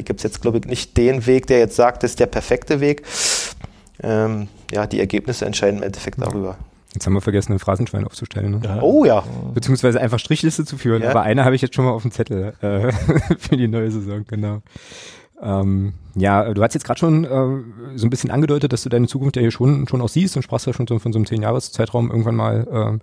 [0.05, 2.79] Gibt es jetzt, glaube ich, nicht den Weg, der jetzt sagt, das ist der perfekte
[2.79, 3.03] Weg.
[4.01, 6.57] Ähm, ja, die Ergebnisse entscheiden im Endeffekt darüber.
[6.93, 8.51] Jetzt haben wir vergessen, ein Phrasenschwein aufzustellen.
[8.51, 8.61] Ne?
[8.63, 8.81] Ja.
[8.81, 9.23] Oh ja.
[9.53, 11.03] Beziehungsweise einfach Strichliste zu führen.
[11.03, 11.09] Ja.
[11.09, 12.91] Aber eine habe ich jetzt schon mal auf dem Zettel äh,
[13.37, 14.61] für die neue Saison, genau.
[15.41, 19.07] Ähm, ja, du hast jetzt gerade schon äh, so ein bisschen angedeutet, dass du deine
[19.07, 21.27] Zukunft ja hier schon, schon auch siehst und sprachst ja schon so von so einem
[21.27, 22.99] zehn-Jahres-Zeitraum irgendwann mal,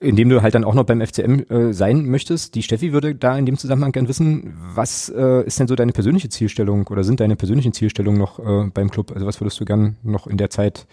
[0.00, 2.54] äh, in dem du halt dann auch noch beim FCM äh, sein möchtest.
[2.54, 5.92] Die Steffi würde da in dem Zusammenhang gern wissen, was äh, ist denn so deine
[5.92, 9.12] persönliche Zielstellung oder sind deine persönlichen Zielstellungen noch äh, beim Club?
[9.12, 10.86] Also was würdest du gern noch in der Zeit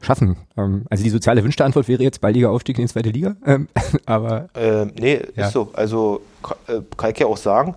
[0.00, 0.36] schaffen?
[0.56, 3.68] Ähm, also die soziale wünschte Antwort wäre jetzt baldiger Aufstieg in die zweite Liga, ähm,
[4.04, 4.48] aber...
[4.54, 5.46] Äh, nee, ja.
[5.46, 5.70] ist so.
[5.72, 6.20] Also
[6.68, 7.74] äh, kann ich ja auch sagen, ähm,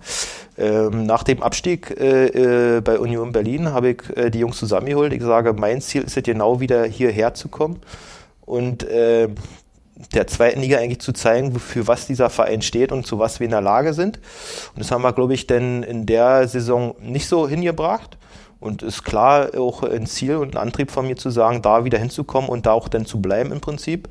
[0.58, 5.12] nach dem Abstieg äh, äh, bei Union Berlin habe ich äh, die Jungs zusammengeholt.
[5.12, 7.80] Ich sage, mein Ziel ist es genau wieder hierher zu kommen
[8.46, 9.28] und äh,
[10.14, 13.46] der zweiten Liga eigentlich zu zeigen, für was dieser Verein steht und zu was wir
[13.46, 14.18] in der Lage sind.
[14.74, 18.18] Und das haben wir, glaube ich, denn in der Saison nicht so hingebracht.
[18.58, 21.98] Und ist klar auch ein Ziel und ein Antrieb von mir zu sagen, da wieder
[21.98, 24.08] hinzukommen und da auch dann zu bleiben im Prinzip,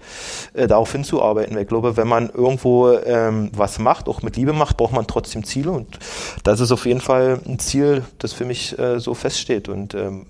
[0.53, 1.55] äh, darauf hinzuarbeiten.
[1.55, 5.07] Weil ich glaube, wenn man irgendwo ähm, was macht, auch mit Liebe macht, braucht man
[5.07, 5.71] trotzdem Ziele.
[5.71, 5.97] Und
[6.43, 9.67] das ist auf jeden Fall ein Ziel, das für mich äh, so feststeht.
[9.67, 10.27] Und ähm,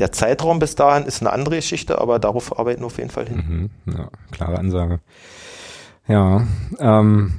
[0.00, 3.26] der Zeitraum bis dahin ist eine andere Geschichte, aber darauf arbeiten wir auf jeden Fall
[3.26, 3.70] hin.
[3.86, 5.00] Mhm, ja, klare Ansage.
[6.08, 6.46] Ja,
[6.80, 7.34] ähm,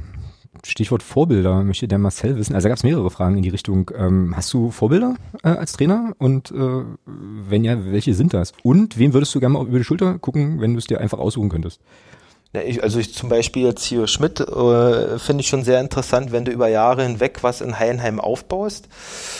[0.63, 2.55] Stichwort Vorbilder möchte der Marcel wissen.
[2.55, 3.91] Also gab es mehrere Fragen in die Richtung.
[3.95, 6.13] Ähm, hast du Vorbilder äh, als Trainer?
[6.17, 8.53] Und äh, wenn ja, welche sind das?
[8.63, 11.19] Und wen würdest du gerne mal über die Schulter gucken, wenn du es dir einfach
[11.19, 11.81] aussuchen könntest?
[12.53, 16.33] Ja, ich, also ich zum Beispiel jetzt hier Schmidt äh, finde ich schon sehr interessant,
[16.33, 18.89] wenn du über Jahre hinweg was in Heidenheim aufbaust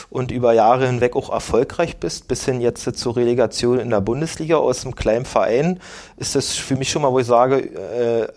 [0.09, 4.55] und über Jahre hinweg auch erfolgreich bist, bis hin jetzt zur Relegation in der Bundesliga
[4.55, 5.81] aus einem kleinen Verein,
[6.15, 8.27] ist das für mich schon mal, wo ich sage, äh,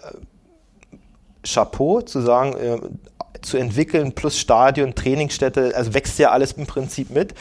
[1.45, 2.79] Chapeau, zu sagen, äh,
[3.45, 7.35] zu entwickeln, plus Stadion, Trainingsstätte, also wächst ja alles im Prinzip mit,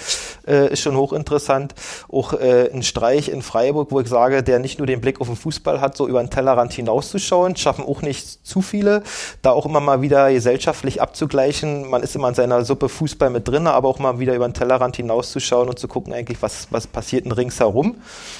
[0.48, 1.74] äh, ist schon hochinteressant.
[2.12, 5.28] Auch äh, ein Streich in Freiburg, wo ich sage, der nicht nur den Blick auf
[5.28, 9.04] den Fußball hat, so über den Tellerrand hinauszuschauen, schaffen auch nicht zu viele,
[9.42, 11.90] da auch immer mal wieder gesellschaftlich abzugleichen.
[11.90, 14.54] Man ist immer in seiner Suppe Fußball mit drin, aber auch mal wieder über den
[14.54, 17.96] Tellerrand hinauszuschauen und zu gucken eigentlich, was, was passiert denn ringsherum.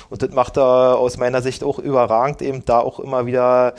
[0.10, 3.74] Und das macht er aus meiner Sicht auch überragend, eben da auch immer wieder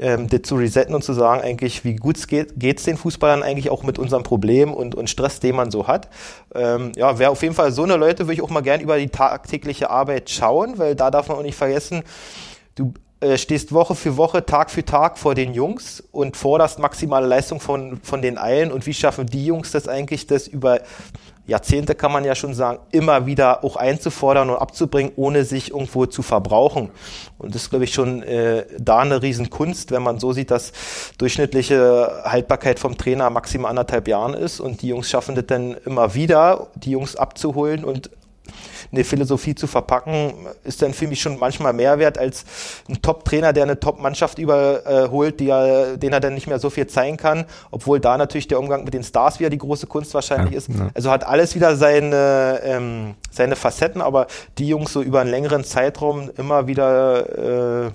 [0.00, 3.70] ähm, das zu resetten und zu sagen, eigentlich, wie gut geht es den Fußballern eigentlich
[3.70, 6.08] auch mit unserem Problem und, und Stress, den man so hat.
[6.54, 8.98] Ähm, ja, wäre auf jeden Fall so eine Leute, würde ich auch mal gern über
[8.98, 12.02] die tagtägliche Arbeit schauen, weil da darf man auch nicht vergessen,
[12.74, 17.26] du äh, stehst Woche für Woche, Tag für Tag vor den Jungs und forderst maximale
[17.26, 18.72] Leistung von, von den allen.
[18.72, 20.80] Und wie schaffen die Jungs das eigentlich, das über
[21.46, 26.06] Jahrzehnte kann man ja schon sagen, immer wieder auch einzufordern und abzubringen, ohne sich irgendwo
[26.06, 26.90] zu verbrauchen.
[27.38, 30.72] Und das ist, glaube ich, schon äh, da eine Riesenkunst, wenn man so sieht, dass
[31.18, 36.14] durchschnittliche Haltbarkeit vom Trainer maximal anderthalb Jahren ist und die Jungs schaffen das dann immer
[36.14, 38.10] wieder, die Jungs abzuholen und
[38.92, 40.32] eine Philosophie zu verpacken,
[40.64, 42.44] ist dann für mich schon manchmal mehr wert als
[42.88, 46.86] ein Top-Trainer, der eine Top-Mannschaft überholt, die er, den er dann nicht mehr so viel
[46.86, 50.52] zeigen kann, obwohl da natürlich der Umgang mit den Stars wieder die große Kunst wahrscheinlich
[50.52, 50.68] ja, ist.
[50.68, 50.90] Ja.
[50.94, 54.26] Also hat alles wieder seine, ähm, seine Facetten, aber
[54.58, 57.90] die Jungs so über einen längeren Zeitraum immer wieder äh,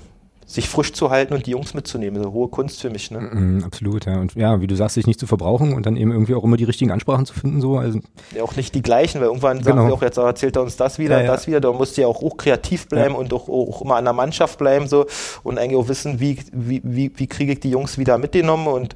[0.48, 2.22] sich frisch zu halten und die Jungs mitzunehmen.
[2.22, 3.20] So hohe Kunst für mich, ne?
[3.20, 4.20] Mm, absolut, ja.
[4.20, 6.56] Und ja, wie du sagst, sich nicht zu verbrauchen und dann eben irgendwie auch immer
[6.56, 7.78] die richtigen Ansprachen zu finden, so.
[7.78, 8.00] Also
[8.36, 9.76] ja, auch nicht die gleichen, weil irgendwann genau.
[9.76, 11.62] sagen wir auch, jetzt erzählt er uns das wieder, ja, das wieder.
[11.62, 13.20] Da musst du ja auch, auch kreativ bleiben ja.
[13.20, 15.08] und auch, auch immer an der Mannschaft bleiben, so.
[15.42, 18.96] Und eigentlich auch wissen, wie, wie, wie, wie kriege ich die Jungs wieder mitgenommen und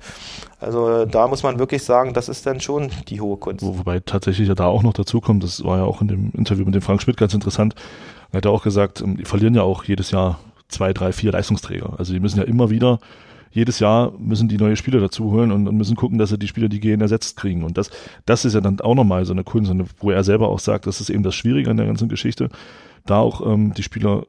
[0.62, 3.66] also da muss man wirklich sagen, das ist dann schon die hohe Kunst.
[3.66, 6.66] Wobei tatsächlich ja da auch noch dazu kommt, das war ja auch in dem Interview
[6.66, 7.76] mit dem Frank Schmidt ganz interessant,
[8.32, 11.32] er hat ja auch gesagt, ähm, die verlieren ja auch jedes Jahr zwei, drei, vier
[11.32, 12.00] Leistungsträger.
[12.00, 13.00] Also die müssen ja immer wieder,
[13.52, 16.48] jedes Jahr müssen die neue Spieler dazu holen und, und müssen gucken, dass sie die
[16.48, 17.64] Spieler, die gehen, ersetzt kriegen.
[17.64, 17.90] Und das,
[18.26, 21.02] das ist ja dann auch nochmal so eine Kunst, wo er selber auch sagt, das
[21.02, 22.50] ist eben das Schwierige an der ganzen Geschichte,
[23.06, 24.26] da auch ähm, die Spieler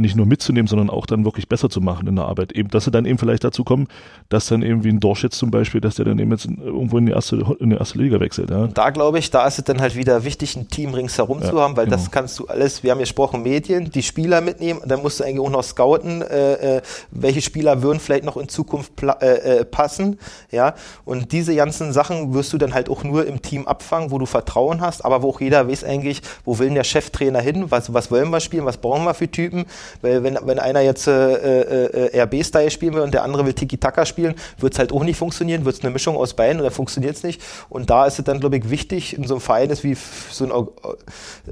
[0.00, 2.52] nicht nur mitzunehmen, sondern auch dann wirklich besser zu machen in der Arbeit.
[2.52, 3.86] Eben, dass sie dann eben vielleicht dazu kommen,
[4.28, 6.98] dass dann eben wie ein Dorsch jetzt zum Beispiel, dass der dann eben jetzt irgendwo
[6.98, 8.50] in die erste, in die erste Liga wechselt.
[8.50, 8.66] Ja.
[8.66, 11.60] Da glaube ich, da ist es dann halt wieder wichtig, ein Team ringsherum ja, zu
[11.60, 11.96] haben, weil genau.
[11.96, 15.40] das kannst du alles, wir haben gesprochen, Medien, die Spieler mitnehmen, dann musst du eigentlich
[15.40, 20.18] auch noch scouten, äh, äh, welche Spieler würden vielleicht noch in Zukunft äh, äh, passen,
[20.50, 24.18] ja, und diese ganzen Sachen wirst du dann halt auch nur im Team abfangen, wo
[24.18, 27.70] du Vertrauen hast, aber wo auch jeder weiß eigentlich, wo will denn der Cheftrainer hin,
[27.70, 29.66] was, was wollen wir spielen, was brauchen wir für Typen,
[30.02, 34.06] weil wenn, wenn einer jetzt äh, äh, RB-Style spielen will und der andere will Tiki-Taka
[34.06, 37.16] spielen, wird es halt auch nicht funktionieren, wird es eine Mischung aus beiden oder funktioniert
[37.16, 37.42] es nicht.
[37.68, 39.96] Und da ist es dann, glaube ich, wichtig, in so einem Verein ist wie
[40.30, 40.68] so, ein,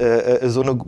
[0.01, 0.81] äh, äh, so eine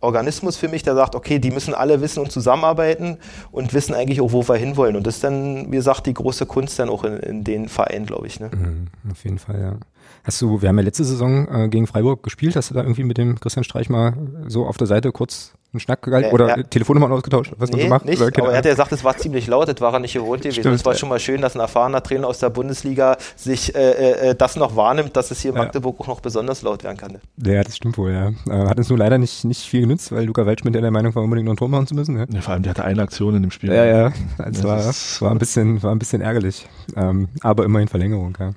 [0.00, 3.16] Organismus für mich, der sagt, okay, die müssen alle wissen und zusammenarbeiten
[3.50, 4.96] und wissen eigentlich auch, wo wir hinwollen.
[4.96, 8.06] Und das ist dann, wie gesagt, die große Kunst dann auch in, in den Vereinen,
[8.06, 8.38] glaube ich.
[8.38, 8.50] Ne?
[8.52, 9.76] Mhm, auf jeden Fall, ja.
[10.22, 13.04] Hast du, wir haben ja letzte Saison äh, gegen Freiburg gespielt, hast du da irgendwie
[13.04, 14.14] mit dem Christian Streich mal
[14.48, 16.62] so auf der Seite kurz einen Schnack gehalten äh, oder ja.
[16.62, 17.52] Telefonnummern ausgetauscht?
[17.58, 18.04] Was nee, gemacht?
[18.04, 20.42] Nicht, aber er hat ja gesagt, es war ziemlich laut, das war er nicht gewohnt
[20.42, 20.72] gewesen.
[20.72, 24.34] Es war schon mal schön, dass ein erfahrener Trainer aus der Bundesliga sich äh, äh,
[24.34, 27.18] das noch wahrnimmt, dass es hier in Magdeburg auch noch besonders laut werden kann.
[27.44, 28.28] Ja, das stimmt wohl, ja.
[28.48, 31.22] Äh, hat uns nur leider nicht, nicht viel genützt, weil Luca Waldschmidt der Meinung war,
[31.22, 32.16] unbedingt noch ein Tor machen zu müssen.
[32.16, 33.72] Ja, ja vor allem, der hatte eine Aktion in dem Spiel.
[33.72, 34.12] Ja, ja.
[34.38, 36.66] Also war, war, ein bisschen, war ein bisschen ärgerlich.
[36.96, 38.52] Ähm, aber immerhin Verlängerung, ja.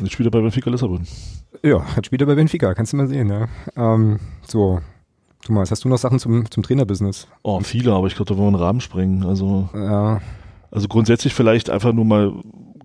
[0.00, 1.06] Jetzt spielt er bei Benfica Lissabon.
[1.62, 3.48] Ja, hat spielt er bei Benfica, kannst du mal sehen, ja.
[3.76, 4.80] Ähm, so,
[5.44, 7.28] Thomas, hast du noch Sachen zum, zum Trainerbusiness?
[7.42, 9.24] Oh, viele, aber ich glaube, da wollen wir einen Rahmen sprengen.
[9.24, 10.20] Also, ja.
[10.70, 12.32] also grundsätzlich vielleicht einfach nur mal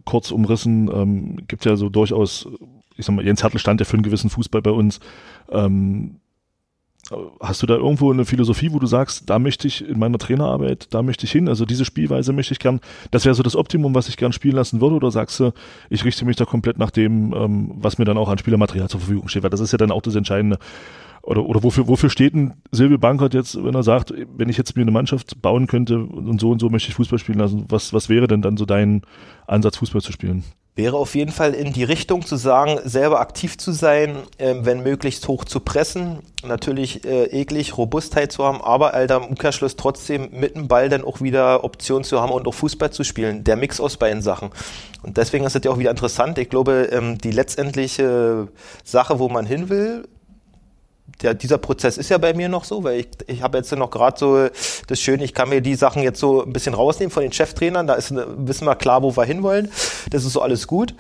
[0.04, 0.90] kurz umrissen.
[0.94, 2.50] Ähm, gibt ja so durchaus,
[2.98, 5.00] ich sag mal, Jens Hertel stand ja für einen gewissen Fußball bei uns.
[5.50, 6.20] Ähm,
[7.40, 10.94] Hast du da irgendwo eine Philosophie, wo du sagst, da möchte ich in meiner Trainerarbeit,
[10.94, 13.96] da möchte ich hin, also diese Spielweise möchte ich gern, das wäre so das Optimum,
[13.96, 15.52] was ich gern spielen lassen würde, oder sagst du,
[15.90, 19.00] ich richte mich da komplett nach dem, ähm, was mir dann auch an Spielermaterial zur
[19.00, 20.60] Verfügung steht, weil das ist ja dann auch das Entscheidende
[21.22, 24.76] oder, oder wofür, wofür steht denn Silvio Bankert jetzt, wenn er sagt, wenn ich jetzt
[24.76, 27.94] mir eine Mannschaft bauen könnte und so und so möchte ich Fußball spielen lassen, was,
[27.94, 29.02] was wäre denn dann so dein
[29.48, 30.44] Ansatz, Fußball zu spielen?
[30.76, 34.82] Wäre auf jeden Fall in die Richtung zu sagen, selber aktiv zu sein, äh, wenn
[34.82, 40.30] möglichst hoch zu pressen, natürlich äh, eklig, Robustheit zu haben, aber Alter, im Umkehrschluss trotzdem
[40.32, 43.44] mit dem Ball dann auch wieder Optionen zu haben und auch Fußball zu spielen.
[43.44, 44.52] Der Mix aus beiden Sachen.
[45.04, 46.38] Und deswegen ist es ja auch wieder interessant.
[46.38, 48.48] Ich glaube, ähm, die letztendliche
[48.86, 50.08] Sache, wo man hin will,
[51.22, 53.92] der, dieser Prozess ist ja bei mir noch so, weil ich, ich habe jetzt noch
[53.92, 54.48] gerade so
[54.88, 57.88] das Schöne, ich kann mir die Sachen jetzt so ein bisschen rausnehmen von den Cheftrainern,
[57.88, 59.72] da ist wissen wir klar, wo wir hinwollen.
[60.10, 60.94] Das ist so alles gut.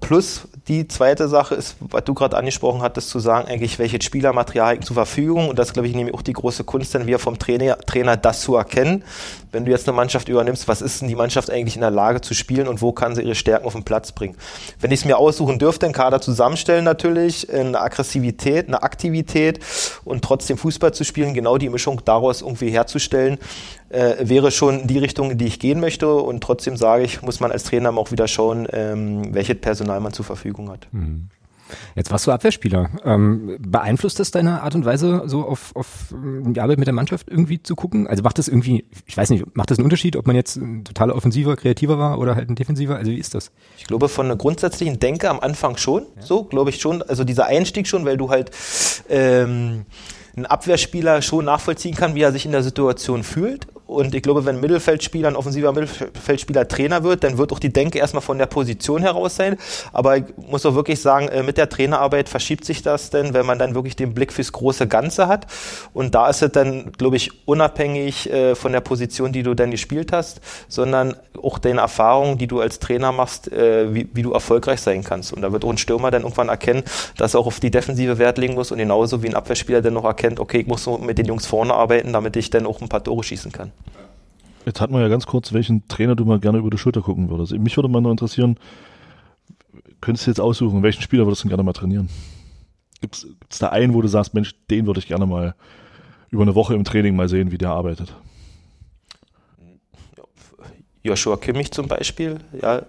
[0.00, 4.80] Plus die zweite Sache ist, was du gerade angesprochen hattest, zu sagen, eigentlich, welches Spielermaterial
[4.80, 5.48] zur Verfügung.
[5.48, 8.42] Und das, glaube ich, nämlich auch die große Kunst, denn wir vom Trainer, Trainer das
[8.42, 9.04] zu erkennen.
[9.52, 12.20] Wenn du jetzt eine Mannschaft übernimmst, was ist denn die Mannschaft eigentlich in der Lage
[12.20, 14.36] zu spielen und wo kann sie ihre Stärken auf den Platz bringen?
[14.80, 19.60] Wenn ich es mir aussuchen dürfte, einen Kader zusammenstellen natürlich, eine Aggressivität, eine Aktivität
[20.04, 23.38] und trotzdem Fußball zu spielen, genau die Mischung daraus irgendwie herzustellen,
[23.96, 26.12] äh, wäre schon die Richtung, in die ich gehen möchte.
[26.12, 30.12] Und trotzdem sage ich, muss man als Trainer auch wieder schauen, ähm, welches Personal man
[30.12, 30.86] zur Verfügung hat.
[30.92, 31.28] Mhm.
[31.96, 32.90] Jetzt warst du Abwehrspieler.
[33.04, 36.94] Ähm, beeinflusst das deine Art und Weise, so auf, auf ähm, die Arbeit mit der
[36.94, 38.06] Mannschaft irgendwie zu gucken?
[38.06, 40.84] Also macht das irgendwie, ich weiß nicht, macht das einen Unterschied, ob man jetzt ein
[40.84, 42.96] totaler Offensiver, kreativer war oder halt ein Defensiver?
[42.96, 43.50] Also wie ist das?
[43.78, 46.22] Ich glaube, von einer grundsätzlichen Denke am Anfang schon, ja.
[46.22, 47.02] so glaube ich schon.
[47.02, 48.52] Also dieser Einstieg schon, weil du halt
[49.08, 49.86] ähm,
[50.36, 54.44] ein Abwehrspieler schon nachvollziehen kann, wie er sich in der Situation fühlt und ich glaube,
[54.44, 58.36] wenn ein Mittelfeldspieler, ein offensiver Mittelfeldspieler Trainer wird, dann wird auch die Denke erstmal von
[58.36, 59.56] der Position heraus sein.
[59.92, 63.46] Aber ich muss auch wirklich sagen, äh, mit der Trainerarbeit verschiebt sich das denn, wenn
[63.46, 65.46] man dann wirklich den Blick fürs große Ganze hat.
[65.92, 69.70] Und da ist es dann, glaube ich, unabhängig äh, von der Position, die du dann
[69.70, 74.32] gespielt hast, sondern auch deine Erfahrungen, die du als Trainer machst, äh, wie, wie du
[74.32, 75.32] erfolgreich sein kannst.
[75.32, 76.82] Und da wird auch ein Stürmer dann irgendwann erkennen,
[77.16, 79.94] dass er auch auf die Defensive Wert legen muss und genauso wie ein Abwehrspieler dann
[79.94, 82.80] noch erkennt, okay, ich muss so mit den Jungs vorne arbeiten, damit ich dann auch
[82.80, 83.72] ein paar Tore schießen kann.
[84.64, 87.30] Jetzt hatten wir ja ganz kurz, welchen Trainer du mal gerne über die Schulter gucken
[87.30, 87.52] würdest.
[87.52, 88.58] Mich würde mal noch interessieren,
[90.00, 92.08] könntest du jetzt aussuchen, welchen Spieler würdest du gerne mal trainieren?
[93.00, 95.54] Gibt es da einen, wo du sagst, Mensch, den würde ich gerne mal
[96.30, 98.12] über eine Woche im Training mal sehen, wie der arbeitet?
[101.06, 102.38] Joshua Kimmich zum Beispiel.
[102.60, 102.82] Ja,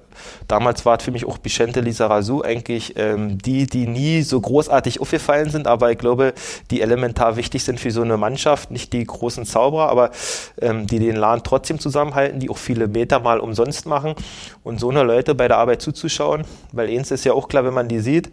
[0.48, 5.00] damals war es für mich auch Bichente Lizarazu eigentlich ähm, die, die nie so großartig
[5.00, 6.34] aufgefallen sind, aber ich glaube,
[6.72, 8.72] die elementar wichtig sind für so eine Mannschaft.
[8.72, 10.12] Nicht die großen Zauberer, aber
[10.62, 14.16] ähm, die den Laden trotzdem zusammenhalten, die auch viele Meter mal umsonst machen.
[14.64, 17.74] Und so eine Leute bei der Arbeit zuzuschauen, weil eins ist ja auch klar, wenn
[17.74, 18.30] man die sieht,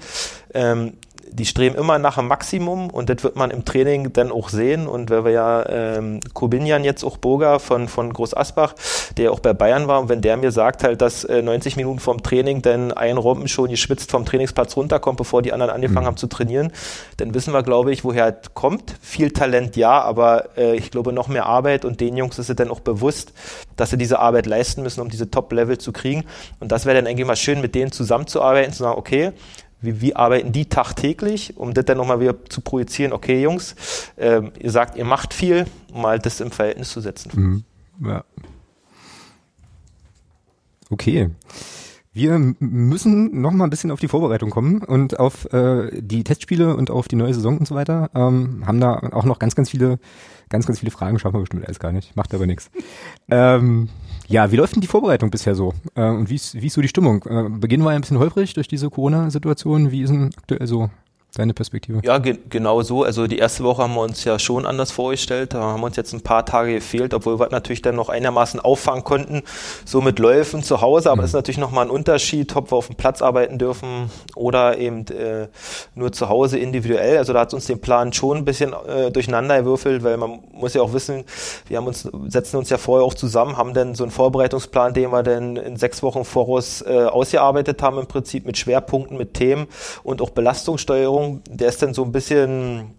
[0.55, 0.94] ähm,
[1.30, 4.87] die streben immer nach einem Maximum und das wird man im Training dann auch sehen.
[4.87, 8.74] Und wenn wir ja ähm, Kobinjan jetzt auch Burger von, von Groß Asbach,
[9.16, 11.98] der auch bei Bayern war, und wenn der mir sagt halt, dass äh, 90 Minuten
[11.98, 16.08] vorm Training dann ein Robben schon geschwitzt vom Trainingsplatz runterkommt, bevor die anderen angefangen mhm.
[16.08, 16.72] haben zu trainieren,
[17.16, 18.94] dann wissen wir, glaube ich, woher es kommt.
[19.00, 22.56] Viel Talent ja, aber äh, ich glaube noch mehr Arbeit und den Jungs ist es
[22.56, 23.32] dann auch bewusst,
[23.76, 26.24] dass sie diese Arbeit leisten müssen, um diese Top-Level zu kriegen.
[26.60, 29.32] Und das wäre dann eigentlich mal schön, mit denen zusammenzuarbeiten, zu sagen, okay,
[29.85, 33.75] wie, wie arbeiten die tagtäglich, um das dann nochmal wieder zu projizieren, okay Jungs,
[34.16, 37.64] äh, ihr sagt, ihr macht viel, um mal das im Verhältnis zu setzen.
[38.01, 38.07] Mhm.
[38.07, 38.25] Ja.
[40.90, 41.31] Okay.
[42.12, 46.77] Wir müssen noch mal ein bisschen auf die Vorbereitung kommen und auf äh, die Testspiele
[46.77, 48.09] und auf die neue Saison und so weiter.
[48.14, 49.99] Ähm, haben da auch noch ganz, ganz viele,
[50.49, 51.18] ganz, ganz viele Fragen.
[51.18, 52.14] Schaffen wir bestimmt alles gar nicht.
[52.14, 52.70] Macht aber nichts.
[53.29, 53.88] Ähm,
[54.26, 55.74] ja, wie läuft denn die Vorbereitung bisher so?
[55.94, 57.24] Äh, und wie ist, wie ist so die Stimmung?
[57.24, 59.90] Äh, Beginn war ja ein bisschen holprig durch diese Corona-Situation.
[59.90, 60.90] Wie ist denn aktuell so
[61.35, 62.01] deine Perspektive?
[62.05, 63.05] Ja, ge genau so.
[63.05, 65.55] Also die erste Woche haben wir uns ja schon anders vorgestellt.
[65.55, 69.05] Da haben uns jetzt ein paar Tage gefehlt, obwohl wir natürlich dann noch einigermaßen auffangen
[69.05, 69.42] konnten,
[69.85, 71.11] so mit Läufen zu Hause.
[71.11, 71.27] Aber es mhm.
[71.27, 75.49] ist natürlich nochmal ein Unterschied, ob wir auf dem Platz arbeiten dürfen oder eben äh,
[75.94, 77.18] nur zu Hause individuell.
[77.18, 80.75] Also da hat uns den Plan schon ein bisschen äh, durcheinander gewürfelt, weil man muss
[80.75, 81.25] ja auch wissen,
[81.68, 85.11] wir haben uns, setzen uns ja vorher auch zusammen, haben dann so einen Vorbereitungsplan, den
[85.11, 89.66] wir dann in sechs Wochen voraus äh, ausgearbeitet haben, im Prinzip mit Schwerpunkten, mit Themen
[90.03, 92.94] und auch Belastungssteuerung Der ist dann so ein bisschen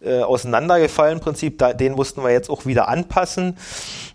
[0.00, 1.58] äh, auseinandergefallen im Prinzip.
[1.58, 3.56] Da, den mussten wir jetzt auch wieder anpassen.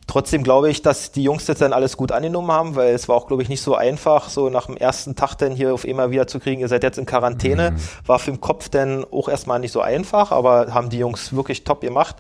[0.08, 3.16] Trotzdem glaube ich, dass die Jungs jetzt dann alles gut angenommen haben, weil es war
[3.16, 6.12] auch, glaube ich, nicht so einfach, so nach dem ersten Tag dann hier auf immer
[6.12, 7.72] wieder zu kriegen, ihr seid jetzt in Quarantäne.
[7.72, 7.78] Mhm.
[8.06, 11.64] War für den Kopf dann auch erstmal nicht so einfach, aber haben die Jungs wirklich
[11.64, 12.16] top gemacht.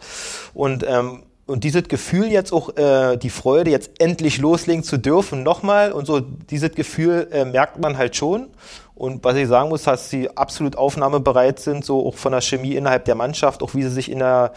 [0.53, 5.43] Und ähm, und dieses Gefühl jetzt auch, äh, die Freude, jetzt endlich loslegen zu dürfen,
[5.43, 8.47] nochmal und so, dieses Gefühl äh, merkt man halt schon.
[8.95, 12.75] Und was ich sagen muss, dass sie absolut aufnahmebereit sind, so auch von der Chemie
[12.75, 14.53] innerhalb der Mannschaft, auch wie sie sich in der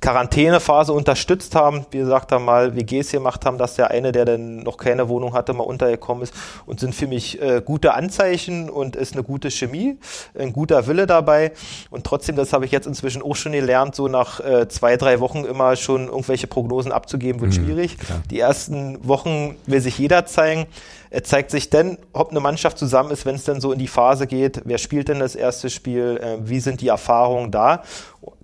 [0.00, 1.84] Quarantänephase unterstützt haben.
[1.90, 5.34] Wie gesagt, da mal WGs gemacht haben, dass der eine, der dann noch keine Wohnung
[5.34, 6.32] hatte, mal untergekommen ist
[6.64, 9.98] und sind für mich äh, gute Anzeichen und ist eine gute Chemie,
[10.38, 11.52] ein guter Wille dabei.
[11.90, 15.20] Und trotzdem, das habe ich jetzt inzwischen auch schon gelernt, so nach äh, zwei, drei
[15.20, 17.98] Wochen immer schon irgendwelche Prognosen abzugeben, wird mhm, schwierig.
[17.98, 18.22] Klar.
[18.30, 20.66] Die ersten Wochen will sich jeder zeigen.
[21.22, 24.26] Zeigt sich denn, ob eine Mannschaft zusammen ist, wenn es denn so in die Phase
[24.26, 27.82] geht, wer spielt denn das erste Spiel, äh, wie sind die Erfahrungen da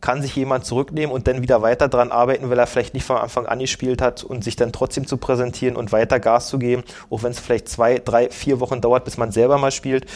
[0.00, 3.16] kann sich jemand zurücknehmen und dann wieder weiter dran arbeiten, weil er vielleicht nicht von
[3.16, 6.82] Anfang an gespielt hat und sich dann trotzdem zu präsentieren und weiter Gas zu geben,
[7.10, 10.06] auch wenn es vielleicht zwei, drei, vier Wochen dauert, bis man selber mal spielt.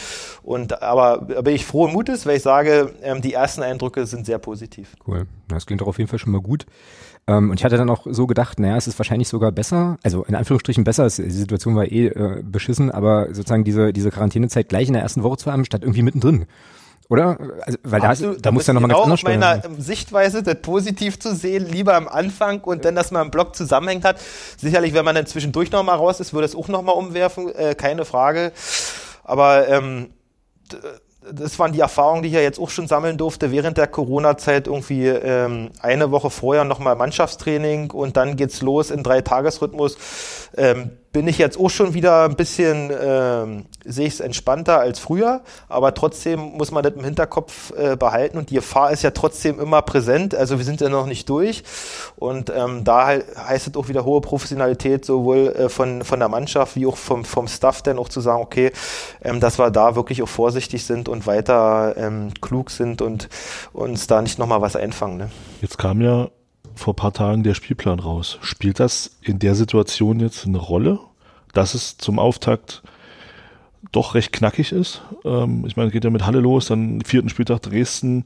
[0.43, 4.39] Und aber bin ich frohen Mutes, weil ich sage, ähm, die ersten Eindrücke sind sehr
[4.39, 4.95] positiv.
[5.07, 5.27] Cool.
[5.47, 6.65] Das klingt doch auf jeden Fall schon mal gut.
[7.27, 10.23] Ähm, und ich hatte dann auch so gedacht, naja, es ist wahrscheinlich sogar besser, also
[10.25, 14.87] in Anführungsstrichen besser, die Situation war eh äh, beschissen, aber sozusagen diese, diese Quarantänezeit gleich
[14.87, 16.45] in der ersten Woche zu haben, statt irgendwie mittendrin.
[17.07, 17.37] Oder?
[17.61, 19.81] Also, weil da, Absolut, ist, da muss ja nochmal genau ganz anders auf meiner steuern.
[19.81, 24.03] Sichtweise, das positiv zu sehen, lieber am Anfang und dann, dass man im Block zusammenhängt
[24.05, 24.17] hat.
[24.57, 28.05] Sicherlich, wenn man dann zwischendurch nochmal raus ist, würde es auch nochmal umwerfen, äh, keine
[28.05, 28.51] Frage.
[29.23, 30.09] Aber ähm,
[31.31, 34.67] das waren die Erfahrungen, die ich ja jetzt auch schon sammeln durfte während der Corona-Zeit.
[34.67, 39.97] Irgendwie ähm, eine Woche vorher nochmal Mannschaftstraining und dann geht's los in drei Tagesrhythmus.
[40.57, 44.99] Ähm, bin ich jetzt auch schon wieder ein bisschen, ähm, sehe ich es entspannter als
[44.99, 49.11] früher, aber trotzdem muss man das im Hinterkopf äh, behalten und die Gefahr ist ja
[49.11, 51.63] trotzdem immer präsent, also wir sind ja noch nicht durch
[52.17, 56.75] und ähm, da heißt es auch wieder hohe Professionalität, sowohl äh, von, von der Mannschaft
[56.75, 58.73] wie auch vom, vom Staff dann auch zu sagen, okay,
[59.23, 63.29] ähm, dass wir da wirklich auch vorsichtig sind und weiter ähm, klug sind und
[63.71, 65.15] uns da nicht nochmal was einfangen.
[65.15, 65.31] Ne?
[65.61, 66.27] Jetzt kam ja
[66.75, 68.37] vor ein paar Tagen der Spielplan raus.
[68.41, 70.99] Spielt das in der Situation jetzt eine Rolle,
[71.53, 72.83] dass es zum Auftakt
[73.91, 75.01] doch recht knackig ist?
[75.23, 78.25] Ähm, ich meine, es geht ja mit Halle los, dann vierten Spieltag Dresden.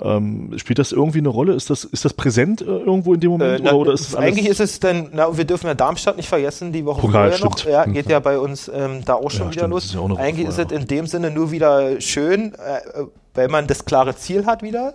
[0.00, 1.54] Ähm, spielt das irgendwie eine Rolle?
[1.54, 3.60] Ist das, ist das präsent äh, irgendwo in dem Moment?
[3.60, 6.72] Äh, na, oder, ist eigentlich ist es dann, na, wir dürfen ja Darmstadt nicht vergessen,
[6.72, 7.64] die Woche Pokal, vorher noch.
[7.64, 9.84] Ja, geht ja bei uns ähm, da auch schon Ja, wieder stimmt, los.
[9.86, 13.48] ist ja eine Woche eigentlich ist es in dem Sinne nur wieder schön, äh, weil
[13.48, 14.94] man das klare Ziel hat wieder.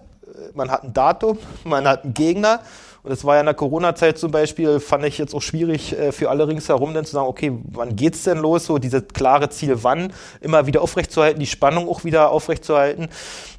[0.53, 2.61] Man hat ein Datum, man hat einen Gegner.
[3.03, 6.13] Und das war ja in der Corona-Zeit zum Beispiel, fand ich jetzt auch schwierig äh,
[6.13, 8.65] für alle ringsherum, dann zu sagen, okay, wann geht's denn los?
[8.65, 13.09] So dieses klare Ziel, wann immer wieder aufrechtzuerhalten, die Spannung auch wieder aufrechtzuerhalten,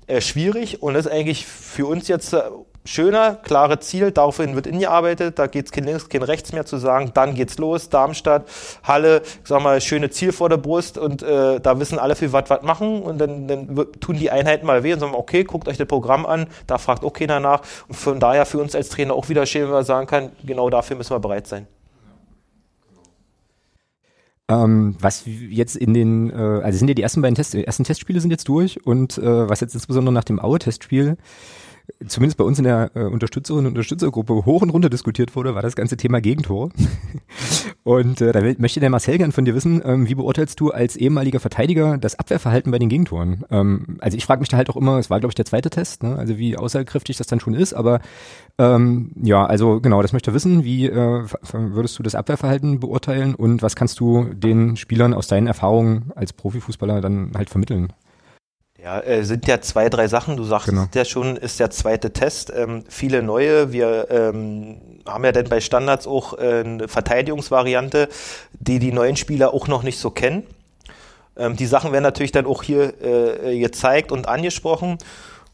[0.06, 0.82] äh, schwierig.
[0.82, 2.40] Und das ist eigentlich für uns jetzt äh,
[2.84, 7.12] schöner, klare Ziel, daraufhin wird ingearbeitet, da geht's kein links, kein rechts mehr zu sagen,
[7.14, 8.46] dann geht's los, Darmstadt,
[8.82, 12.32] Halle, ich sag mal, schöne Ziel vor der Brust und äh, da wissen alle, für
[12.32, 15.66] was was machen und dann, dann tun die Einheiten mal weh und sagen, okay, guckt
[15.68, 18.90] euch das Programm an, da fragt auch keiner nach und von daher für uns als
[18.90, 21.66] Trainer auch wieder schön, wenn man sagen kann, genau dafür müssen wir bereit sein.
[24.46, 28.20] Ähm, was jetzt in den, äh, also sind ja die ersten beiden Test, ersten Testspiele
[28.20, 31.16] sind jetzt durch und äh, was jetzt insbesondere nach dem Aue-Testspiel
[32.06, 35.62] zumindest bei uns in der äh, Unterstützerinnen und Unterstützergruppe hoch und runter diskutiert wurde, war
[35.62, 36.70] das ganze Thema Gegentore.
[37.84, 40.96] und äh, da möchte der Marcel gern von dir wissen, ähm, wie beurteilst du als
[40.96, 43.44] ehemaliger Verteidiger das Abwehrverhalten bei den Gegentoren?
[43.50, 45.70] Ähm, also ich frage mich da halt auch immer, es war glaube ich der zweite
[45.70, 46.16] Test, ne?
[46.16, 48.00] also wie aussagekräftig das dann schon ist, aber
[48.58, 50.64] ähm, ja, also genau, das möchte ich wissen.
[50.64, 55.46] Wie äh, würdest du das Abwehrverhalten beurteilen und was kannst du den Spielern aus deinen
[55.46, 57.92] Erfahrungen als Profifußballer dann halt vermitteln?
[58.84, 60.36] Ja, äh, sind ja zwei, drei Sachen.
[60.36, 60.84] Du sagst Genau.
[60.94, 62.52] ja schon, ist der zweite Test.
[62.54, 63.72] Ähm, viele neue.
[63.72, 64.76] Wir ähm,
[65.06, 68.10] haben ja dann bei Standards auch äh, eine Verteidigungsvariante,
[68.52, 70.42] die die neuen Spieler auch noch nicht so kennen.
[71.34, 74.98] Ähm, die Sachen werden natürlich dann auch hier äh, gezeigt und angesprochen.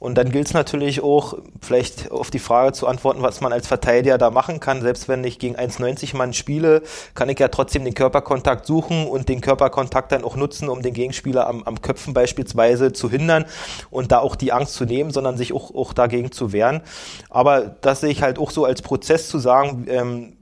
[0.01, 3.69] Und dann gilt es natürlich auch, vielleicht auf die Frage zu antworten, was man als
[3.69, 4.81] Verteidiger da machen kann.
[4.81, 6.83] Selbst wenn ich gegen 1,90 Mann spiele,
[7.15, 10.95] kann ich ja trotzdem den Körperkontakt suchen und den Körperkontakt dann auch nutzen, um den
[10.95, 13.45] Gegenspieler am, am Köpfen beispielsweise zu hindern
[13.91, 16.81] und da auch die Angst zu nehmen, sondern sich auch, auch dagegen zu wehren.
[17.29, 20.33] Aber das sehe ich halt auch so als Prozess zu sagen, ähm,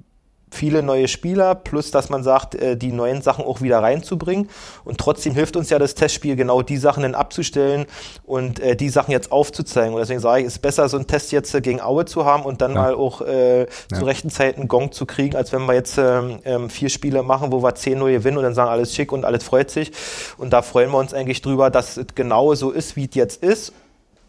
[0.51, 4.49] viele neue Spieler, plus dass man sagt, äh, die neuen Sachen auch wieder reinzubringen.
[4.85, 7.87] Und trotzdem hilft uns ja das Testspiel, genau die Sachen dann abzustellen
[8.25, 9.95] und äh, die Sachen jetzt aufzuzeigen.
[9.95, 12.25] Und deswegen sage ich, es ist besser, so einen Test jetzt äh, gegen Aue zu
[12.25, 12.83] haben und dann Ja.
[12.83, 13.67] mal auch äh, Ja.
[13.99, 17.23] zur rechten Zeit einen Gong zu kriegen, als wenn wir jetzt ähm, ähm, vier Spiele
[17.23, 19.93] machen, wo wir 10-0 gewinnen und dann sagen, alles schick und alles freut sich.
[20.39, 23.43] Und da freuen wir uns eigentlich drüber, dass es genau so ist, wie es jetzt
[23.43, 23.73] ist,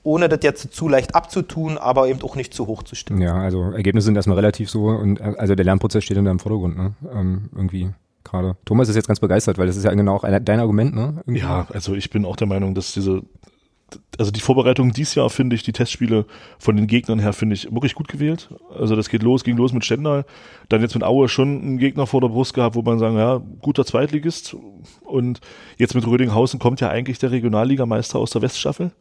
[0.04, 3.22] ohne das jetzt zu leicht abzutun, aber eben auch nicht zu hoch zu stimmen.
[3.22, 6.32] Ja, also Ergebnisse sind erstmal relativ so und äh, also der Lernprozess steht dann da
[6.32, 6.93] im Vordergrund, ne?
[7.14, 7.89] Ähm, irgendwie
[8.24, 8.58] gerade.
[8.66, 11.16] Thomas ist jetzt ganz begeistert, weil das ist ja genau auch ein, dein Argument, ne?
[11.26, 11.41] Irgendwie.
[11.41, 13.24] Ja, also ich bin auch der Meinung, dass diese,
[14.18, 16.26] also die Vorbereitung dieses Jahr finde ich, die Testspiele
[16.60, 18.50] von den Gegnern her finde ich wirklich gut gewählt.
[18.78, 20.26] Also das geht los, ging los mit Stendal,
[20.70, 23.41] dann jetzt mit Aue schon einen Gegner vor der Brust gehabt, wo man sagen, ja,
[23.62, 24.56] guter Zweitligist
[25.02, 25.41] und
[25.78, 28.91] jetzt mit Rödinghausen kommt ja eigentlich der Regionalligameister aus der Weststaffel.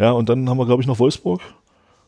[0.00, 1.40] Ja, und dann haben wir, glaube ich, noch Wolfsburg.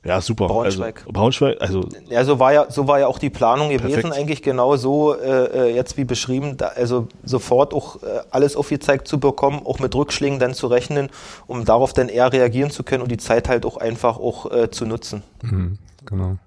[0.05, 0.49] Ja, super.
[0.49, 1.01] Braunschweig.
[1.01, 4.15] Also, Braunschweig, also Ja, so war ja, so war ja auch die Planung gewesen, Perfekt.
[4.17, 9.07] eigentlich genau so äh, äh, jetzt wie beschrieben, da, also sofort auch äh, alles aufgezeigt
[9.07, 11.09] zu bekommen, auch mit Rückschlägen dann zu rechnen,
[11.47, 14.71] um darauf dann eher reagieren zu können und die Zeit halt auch einfach auch äh,
[14.71, 15.23] zu nutzen.
[15.43, 16.39] Mhm, genau.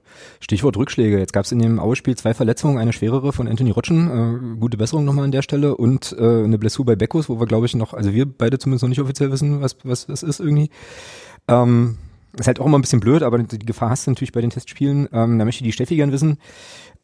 [0.42, 1.18] Stichwort Rückschläge.
[1.18, 4.78] Jetzt gab es in dem Aue-Spiel zwei Verletzungen, eine schwerere von Anthony Rotschen, äh, gute
[4.78, 7.76] Besserung nochmal an der Stelle und äh, eine Blessur bei Beckus, wo wir glaube ich
[7.76, 10.70] noch, also wir beide zumindest noch nicht offiziell wissen, was was das ist irgendwie.
[11.48, 11.98] Ähm,
[12.38, 14.50] ist halt auch immer ein bisschen blöd, aber die Gefahr hast du natürlich bei den
[14.50, 15.08] Testspielen.
[15.14, 16.38] Ähm, da möchte die Steffi gern wissen,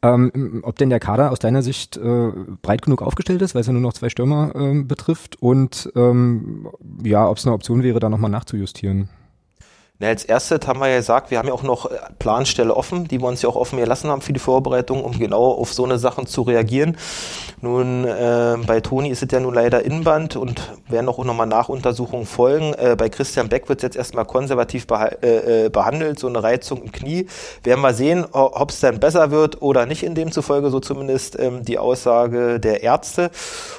[0.02, 2.30] ähm, ob denn der Kader aus deiner Sicht äh,
[2.60, 6.68] breit genug aufgestellt ist, weil es ja nur noch zwei Stürmer ähm, betrifft und ähm,
[7.02, 9.08] ja, ob es eine Option wäre, da nochmal nachzujustieren.
[10.02, 13.06] Na, als erstes haben wir ja gesagt, wir haben ja auch noch äh, Planstelle offen,
[13.06, 15.84] die wir uns ja auch offen gelassen haben für die Vorbereitung, um genau auf so
[15.84, 16.96] eine Sachen zu reagieren.
[17.60, 22.26] Nun, äh, bei Toni ist es ja nun leider Innenband und werden auch nochmal Nachuntersuchungen
[22.26, 22.74] folgen.
[22.74, 26.42] Äh, bei Christian Beck wird es jetzt erstmal konservativ beha äh, äh, behandelt, so eine
[26.42, 27.28] Reizung im Knie.
[27.62, 31.64] Werden wir sehen, ob es dann besser wird oder nicht in demzufolge, so zumindest ähm,
[31.64, 33.30] die Aussage der Ärzte.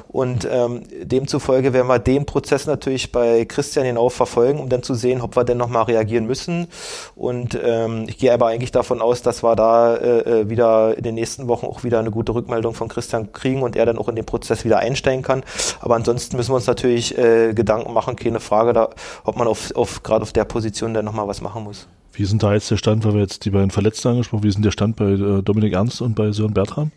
[0.08, 4.94] Und ähm, demzufolge werden wir den Prozess natürlich bei Christian genau verfolgen, um dann zu
[4.94, 6.68] sehen, ob wir denn nochmal reagieren reagieren müssen.
[7.16, 11.04] Und ähm, ich gehe aber eigentlich davon aus, dass wir da äh, äh, wieder in
[11.04, 14.08] den nächsten Wochen auch wieder eine gute Rückmeldung von Christian kriegen und er dann auch
[14.08, 15.44] in den Prozess wieder einsteigen kann.
[15.82, 18.90] Aber ansonsten müssen wir uns natürlich äh, Gedanken machen, keine Frage, da,
[19.24, 21.88] ob man auf, auf gerade auf der Position dann nochmal was machen muss.
[22.14, 24.64] Wie sind da jetzt der Stand, weil wir jetzt die beiden Verletzten angesprochen, wie sind
[24.64, 26.92] der Stand bei äh, Dominik Ernst und bei Sören Bertram?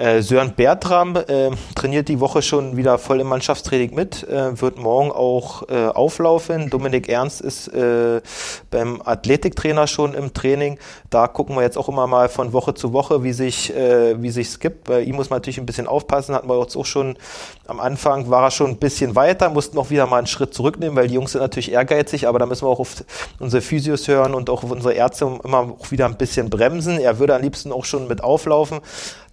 [0.00, 4.78] Äh, Sören Bertram äh, trainiert die Woche schon wieder voll im Mannschaftstraining mit, äh, wird
[4.78, 6.70] morgen auch äh, auflaufen.
[6.70, 8.22] Dominik Ernst ist äh,
[8.70, 10.78] beim Athletiktrainer schon im Training.
[11.10, 14.30] Da gucken wir jetzt auch immer mal von Woche zu Woche, wie sich äh, wie
[14.30, 14.84] sich's gibt.
[14.84, 16.34] Bei ihm muss man natürlich ein bisschen aufpassen.
[16.34, 17.18] Hatten wir jetzt auch schon
[17.66, 20.96] am Anfang war er schon ein bisschen weiter, mussten auch wieder mal einen Schritt zurücknehmen,
[20.96, 23.04] weil die Jungs sind natürlich ehrgeizig, aber da müssen wir auch auf
[23.38, 26.98] unsere Physios hören und auch auf unsere Ärzte immer auch wieder ein bisschen bremsen.
[26.98, 28.80] Er würde am liebsten auch schon mit auflaufen.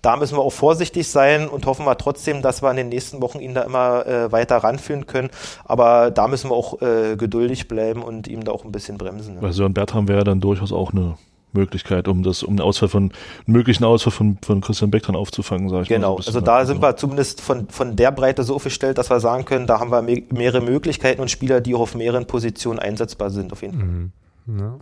[0.08, 3.22] Da müssen wir auch vorsichtig sein und hoffen wir trotzdem, dass wir in den nächsten
[3.22, 5.30] Wochen ihn da immer äh, weiter ranführen können.
[5.66, 9.34] Aber da müssen wir auch äh, geduldig bleiben und ihm da auch ein bisschen bremsen.
[9.34, 9.42] Ne?
[9.42, 11.18] Bei Sören Bertram wäre dann durchaus auch eine
[11.52, 13.12] Möglichkeit, um das, um den Ausfall von, einen
[13.48, 16.12] möglichen Ausfall von, von Christian Beck dann aufzufangen, sage ich genau.
[16.12, 16.16] mal.
[16.16, 19.20] Genau, so also da sind wir zumindest von, von der Breite so aufgestellt, dass wir
[19.20, 23.30] sagen können, da haben wir mehrere Möglichkeiten und Spieler, die auch auf mehreren Positionen einsetzbar
[23.30, 23.86] sind, auf jeden Fall.
[23.86, 24.12] Mhm.
[24.58, 24.80] Ja.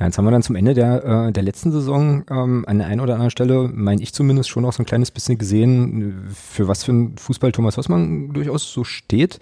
[0.00, 2.86] Ja, jetzt haben wir dann zum Ende der, äh, der letzten Saison ähm, an der
[2.86, 6.68] einen oder anderen Stelle, meine ich zumindest, schon auch so ein kleines bisschen gesehen, für
[6.68, 9.40] was für ein Fußball Thomas Hossmann durchaus so steht.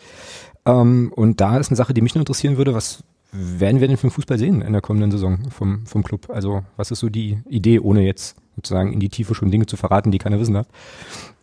[0.67, 3.97] Ähm, und da ist eine Sache, die mich nur interessieren würde, was werden wir denn
[3.97, 6.29] für einen Fußball sehen in der kommenden Saison vom, vom Club?
[6.29, 9.77] Also was ist so die Idee, ohne jetzt sozusagen in die Tiefe schon Dinge zu
[9.77, 10.67] verraten, die keiner wissen darf?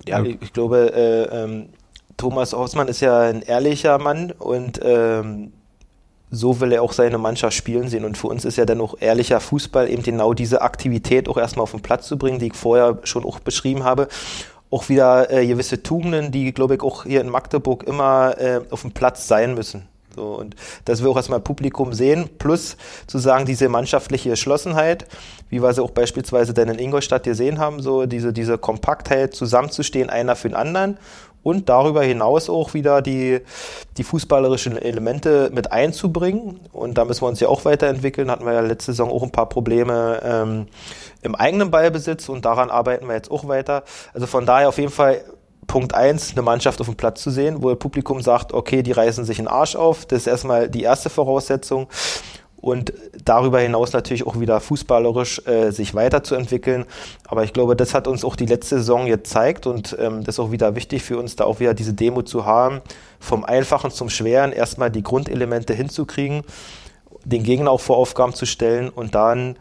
[0.06, 1.70] Ja, ich, ich glaube, äh, ähm,
[2.18, 5.54] Thomas Hossmann ist ja ein ehrlicher Mann und ähm,
[6.32, 8.06] so will er auch seine Mannschaft spielen sehen.
[8.06, 11.64] Und für uns ist ja dann auch ehrlicher Fußball, eben genau diese Aktivität auch erstmal
[11.64, 14.08] auf den Platz zu bringen, die ich vorher schon auch beschrieben habe.
[14.72, 18.82] Auch wieder äh, gewisse Tugenden, die, glaube ich, auch hier in Magdeburg immer äh, auf
[18.82, 19.88] dem Platz sein müssen.
[20.16, 20.56] So, und
[20.86, 25.08] dass wir auch erstmal Publikum sehen, plus zu sagen, diese mannschaftliche Geschlossenheit,
[25.50, 30.10] wie wir sie auch beispielsweise dann in Ingolstadt gesehen haben, so diese, diese Kompaktheit zusammenzustehen,
[30.10, 30.98] einer für den anderen
[31.46, 33.40] und darüber hinaus auch wieder die,
[33.98, 36.60] die fußballerischen Elemente mit einzubringen.
[36.74, 38.32] Und da müssen wir uns ja auch weiterentwickeln.
[38.32, 40.66] Hatten wir ja letzte Saison auch ein paar Probleme ähm,
[41.22, 43.84] im eigenen Ballbesitz und daran arbeiten wir jetzt auch weiter.
[44.12, 45.24] Also von daher auf jeden Fall
[45.68, 48.92] Punkt eins, eine Mannschaft auf dem Platz zu sehen, wo das Publikum sagt, okay, die
[48.92, 50.08] reißen sich einen Arsch auf.
[50.08, 51.88] Das ist erstmal die erste Voraussetzung
[52.66, 52.94] und
[53.24, 56.86] darüber hinaus natürlich auch wieder fußballerisch äh, sich weiterzuentwickeln.
[57.28, 60.40] Aber ich glaube, das hat uns auch die letzte Saison gezeigt und ähm, das ist
[60.40, 62.82] auch wieder wichtig für uns, da auch wieder diese Demo zu haben,
[63.20, 66.42] vom Einfachen zum Schweren erstmal die Grundelemente hinzukriegen,
[67.24, 69.58] den Gegner auch vor Aufgaben zu stellen und dann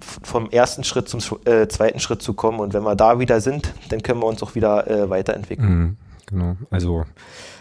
[0.00, 2.60] vom ersten Schritt zum äh, zweiten Schritt zu kommen.
[2.60, 5.68] Und wenn wir da wieder sind, dann können wir uns auch wieder äh, weiterentwickeln.
[5.68, 6.56] Mhm, genau.
[6.70, 7.04] Also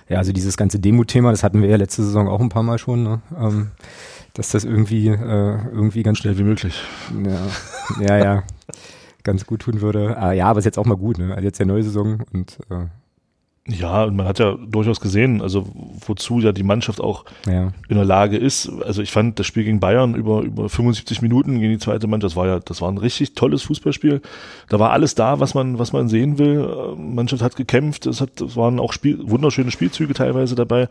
[0.08, 2.78] ja, also dieses ganze Demo-Thema, das hatten wir ja letzte Saison auch ein paar Mal
[2.78, 3.04] schon.
[3.04, 3.22] Ne?
[3.38, 3.72] Ähm,
[4.36, 6.82] dass das irgendwie, äh, irgendwie ganz schnell wie möglich.
[8.00, 8.44] Ja, ja, ja
[9.26, 10.18] ganz gut tun würde.
[10.18, 11.34] Ah, ja, aber ist jetzt auch mal gut, ne?
[11.34, 12.86] Also jetzt der neue Saison und äh,
[13.68, 15.66] ja, und man hat ja durchaus gesehen, also
[16.06, 17.72] wozu ja die Mannschaft auch ja.
[17.90, 18.70] in der Lage ist.
[18.84, 22.34] Also ich fand das Spiel gegen Bayern über, über 75 Minuten gegen die zweite Mannschaft,
[22.34, 24.22] das war ja, das war ein richtig tolles Fußballspiel.
[24.70, 26.96] Da war alles da, was man, was man sehen will.
[26.96, 30.88] Die Mannschaft hat gekämpft, es hat, es waren auch Spiel, wunderschöne Spielzüge teilweise dabei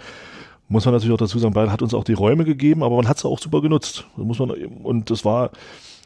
[0.68, 3.08] muss man natürlich auch dazu sagen, Bayern hat uns auch die Räume gegeben, aber man
[3.08, 4.06] hat es auch super genutzt.
[4.16, 5.50] muss man, und das war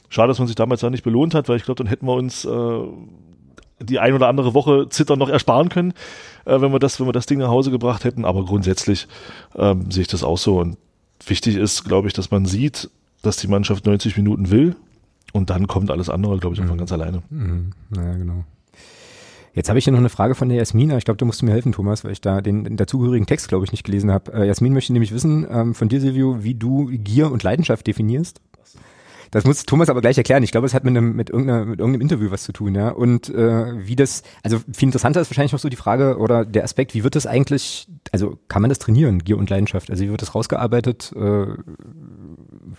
[0.09, 2.15] schade, dass man sich damals da nicht belohnt hat, weil ich glaube, dann hätten wir
[2.15, 2.81] uns äh,
[3.81, 5.93] die ein oder andere Woche Zittern noch ersparen können,
[6.45, 8.25] äh, wenn wir das, wenn wir das Ding nach Hause gebracht hätten.
[8.25, 9.07] Aber grundsätzlich
[9.55, 10.59] ähm, sehe ich das auch so.
[10.59, 10.77] Und
[11.27, 12.91] wichtig ist, glaube ich, dass man sieht,
[13.23, 14.77] dass die Mannschaft 90 Minuten will.
[15.33, 16.79] Und dann kommt alles andere, glaube ich, einfach mhm.
[16.79, 17.23] ganz alleine.
[17.31, 17.73] Mhm.
[17.95, 18.45] Ja, genau.
[19.55, 20.91] Jetzt habe ich hier noch eine Frage von der Jasmin.
[20.93, 23.65] Ich glaube, du musst mir helfen, Thomas, weil ich da den, den dazugehörigen Text, glaube
[23.65, 24.33] ich, nicht gelesen habe.
[24.33, 28.41] Äh, Jasmin möchte nämlich wissen ähm, von dir, Silvio, wie du Gier und Leidenschaft definierst.
[29.31, 30.43] Das muss Thomas aber gleich erklären.
[30.43, 32.89] Ich glaube, es hat mit einem, mit, irgendeiner, mit irgendeinem Interview was zu tun, ja.
[32.89, 36.65] Und äh, wie das, also viel interessanter ist wahrscheinlich noch so die Frage oder der
[36.65, 39.91] Aspekt, wie wird das eigentlich, also kann man das trainieren, Gier und Leidenschaft?
[39.91, 41.13] Also wie wird das rausgearbeitet?
[41.15, 41.47] Äh,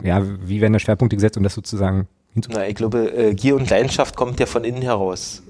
[0.04, 2.64] ja, wie werden da Schwerpunkte gesetzt, um das sozusagen hinzukriegen?
[2.64, 5.44] Na, ich glaube, äh, Gier und Leidenschaft kommt ja von innen heraus.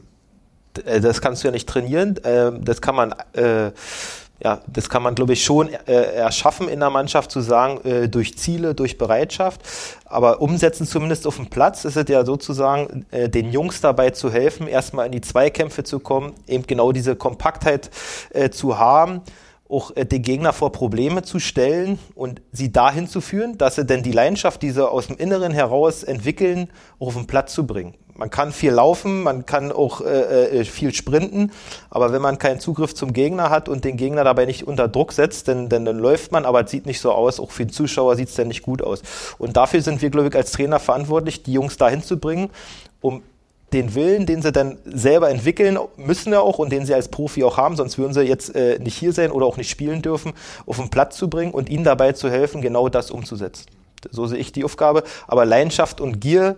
[0.85, 2.15] Äh, das kannst du ja nicht trainieren.
[2.23, 3.71] Ähm, das kann man, äh,
[4.41, 8.07] ja, das kann man, glaube ich, schon äh, erschaffen in der Mannschaft zu sagen, äh,
[8.07, 9.61] durch Ziele, durch Bereitschaft.
[10.05, 14.31] Aber umsetzen zumindest auf dem Platz ist es ja sozusagen, äh, den Jungs dabei zu
[14.31, 17.89] helfen, erstmal in die Zweikämpfe zu kommen, eben genau diese Kompaktheit
[18.31, 19.21] äh, zu haben
[19.69, 24.01] auch den Gegner vor Probleme zu stellen und sie dahin zu führen, dass sie denn
[24.01, 27.93] die Leidenschaft, die sie aus dem Inneren heraus entwickeln, auf den Platz zu bringen.
[28.19, 31.53] Man kann viel laufen, man kann auch äh, äh, viel sprinten,
[31.89, 35.13] aber wenn man keinen Zugriff zum Gegner hat und den Gegner dabei nicht unter Druck
[35.13, 37.71] setzt, dann, dann, dann läuft man, aber es sieht nicht so aus, auch für den
[37.71, 39.03] Zuschauer sieht es dann nicht gut aus.
[39.37, 42.49] Und dafür sind wir, glaube ich, als Trainer verantwortlich, die Jungs dahin zu bringen,
[42.99, 43.23] um
[43.71, 47.45] den Willen, den sie dann selber entwickeln müssen ja auch und den sie als Profi
[47.45, 50.33] auch haben, sonst würden sie jetzt äh, nicht hier sein oder auch nicht spielen dürfen,
[50.65, 53.67] auf den Platz zu bringen und ihnen dabei zu helfen, genau das umzusetzen.
[54.11, 55.03] So sehe ich die Aufgabe.
[55.27, 56.57] Aber Leidenschaft und Gier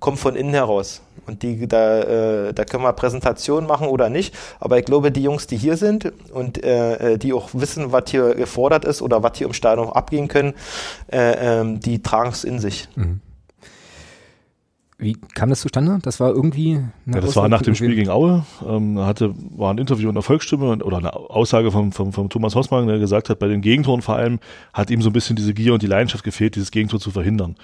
[0.00, 1.02] kommt von innen heraus.
[1.26, 2.00] Und die, da,
[2.48, 4.34] äh, da können wir Präsentationen machen oder nicht.
[4.60, 8.10] Aber ich glaube, die Jungs, die hier sind und äh, äh die auch wissen, was
[8.10, 10.54] hier gefordert ist oder was hier im Stadion abgehen können,
[11.10, 12.88] äh, ähm, die tragen es in sich.
[12.94, 13.20] Mhm.
[14.98, 15.98] Wie kam das zustande?
[16.00, 16.80] Das war irgendwie.
[17.04, 18.46] Ja, das war nach dem Spiel gegen Aue.
[18.66, 22.54] Ähm, hatte, war ein Interview in der Volksstimme oder eine Aussage vom, vom, vom Thomas
[22.54, 24.38] Hossmann, der gesagt hat, bei den Gegentoren vor allem
[24.72, 27.56] hat ihm so ein bisschen diese Gier und die Leidenschaft gefehlt, dieses Gegentor zu verhindern.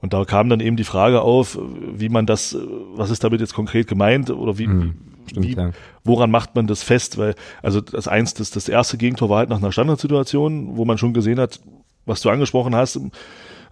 [0.00, 2.56] Und da kam dann eben die Frage auf, wie man das,
[2.94, 4.94] was ist damit jetzt konkret gemeint oder wie, mhm,
[5.26, 5.70] stimmt, wie ja.
[6.04, 7.18] woran macht man das fest?
[7.18, 10.98] Weil, also das eins, das, das erste Gegentor war halt nach einer Standardsituation, wo man
[10.98, 11.60] schon gesehen hat,
[12.04, 13.00] was du angesprochen hast,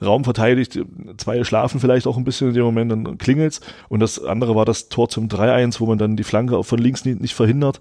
[0.03, 0.79] Raum verteidigt,
[1.19, 3.61] zwei schlafen vielleicht auch ein bisschen in dem Moment, dann klingelt's.
[3.89, 7.05] Und das andere war das Tor zum 3-1, wo man dann die Flanke von links
[7.05, 7.79] nicht, nicht verhindert,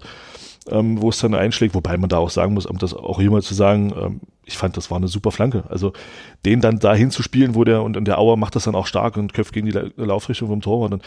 [0.70, 3.30] ähm, wo es dann einschlägt, wobei man da auch sagen muss, um das auch hier
[3.30, 5.64] mal zu sagen, ähm, ich fand, das war eine super Flanke.
[5.68, 5.92] Also
[6.44, 8.86] den dann dahin zu spielen, wo der und in der Auer macht das dann auch
[8.86, 10.84] stark und köpft gegen die Laufrichtung vom Tor.
[10.84, 11.02] Und dann,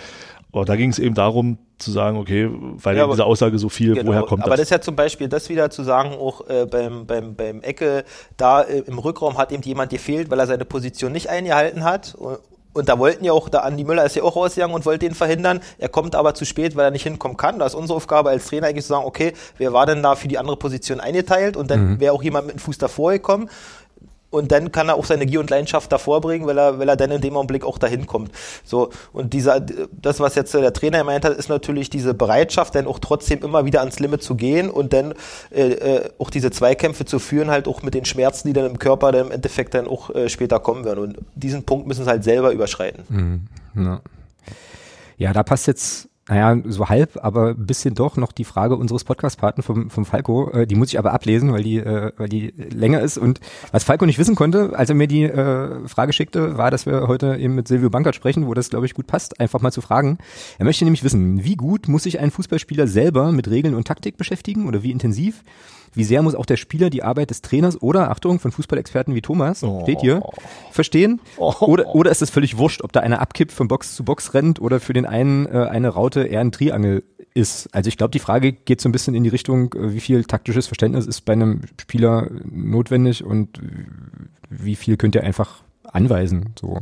[0.52, 3.70] aber da ging es eben darum zu sagen, okay, weil ja, aber, diese Aussage so
[3.70, 4.48] viel, genau, woher kommt aber das?
[4.48, 7.62] Aber das ist ja zum Beispiel das wieder zu sagen, auch äh, beim, beim, beim
[7.62, 8.06] Ecke,
[8.38, 12.16] da äh, im Rückraum hat eben jemand gefehlt, weil er seine Position nicht eingehalten hat.
[12.16, 12.40] Und,
[12.78, 15.16] und da wollten ja auch, der Andi Müller ist ja auch rausgegangen und wollte ihn
[15.16, 15.62] verhindern.
[15.78, 17.60] Er kommt aber zu spät, weil er nicht hinkommen kann.
[17.60, 20.28] Da ist unsere Aufgabe als Trainer eigentlich zu sagen, okay, wer war denn da für
[20.28, 21.58] die andere Position eingeteilt?
[21.58, 22.00] Und dann mhm.
[22.00, 23.50] wäre auch jemand mit dem Fuß davor gekommen
[24.38, 26.96] und dann kann er auch seine Gier und Leidenschaft davor bringen, weil er, weil er
[26.96, 28.32] dann in dem Augenblick auch dahin kommt.
[28.64, 32.88] So, und dieser, das, was jetzt der Trainer gemeint hat, ist natürlich diese Bereitschaft, dann
[32.88, 35.14] auch trotzdem immer wieder ans Limit zu gehen und dann
[35.52, 38.80] äh, äh, auch diese Zweikämpfe zu führen, halt auch mit den Schmerzen, die dann im
[38.80, 41.00] Körper dann im Endeffekt dann auch äh, später kommen werden.
[41.00, 43.04] Und diesen Punkt müssen sie halt selber überschreiten.
[43.10, 43.48] Mhm.
[43.76, 44.02] Ja.
[45.18, 49.06] ja, da passt jetzt naja, so halb, aber ein bisschen doch noch die Frage unseres
[49.06, 52.54] Podcast-Partners vom, vom Falco, äh, die muss ich aber ablesen, weil die, äh, weil die
[52.58, 53.18] länger ist.
[53.18, 53.40] Und
[53.72, 57.08] was Falco nicht wissen konnte, als er mir die äh, Frage schickte, war, dass wir
[57.08, 59.82] heute eben mit Silvio Bankert sprechen, wo das, glaube ich, gut passt, einfach mal zu
[59.82, 60.18] fragen.
[60.58, 64.18] Er möchte nämlich wissen, wie gut muss sich ein Fußballspieler selber mit Regeln und Taktik
[64.18, 65.44] beschäftigen oder wie intensiv?
[65.94, 69.22] Wie sehr muss auch der Spieler die Arbeit des Trainers oder, Achtung, von Fußballexperten wie
[69.22, 69.82] Thomas, oh.
[69.84, 70.22] steht hier,
[70.72, 71.22] verstehen?
[71.38, 71.54] Oh.
[71.62, 74.62] Oder, oder ist es völlig wurscht, ob da einer abkippt, von Box zu Box rennt
[74.62, 77.70] oder für den einen äh, eine Raute eher ein Triangel ist?
[77.74, 80.24] Also ich glaube, die Frage geht so ein bisschen in die Richtung, äh, wie viel
[80.26, 83.60] taktisches Verständnis ist bei einem Spieler notwendig und
[84.50, 86.82] wie viel könnt ihr einfach anweisen, so.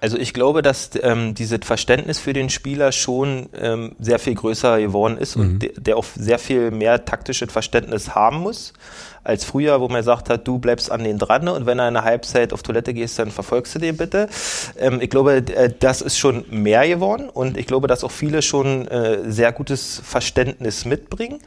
[0.00, 4.78] Also ich glaube, dass ähm, dieses Verständnis für den Spieler schon ähm, sehr viel größer
[4.78, 5.42] geworden ist mhm.
[5.42, 8.74] und de der auch sehr viel mehr taktisches Verständnis haben muss
[9.26, 11.94] als früher, wo man gesagt hat, du bleibst an den dran und wenn er in
[11.94, 14.28] der Halbzeit auf Toilette gehst, dann verfolgst du den bitte.
[14.78, 18.42] Ähm, ich glaube, äh, das ist schon mehr geworden und ich glaube, dass auch viele
[18.42, 21.40] schon äh, sehr gutes Verständnis mitbringen.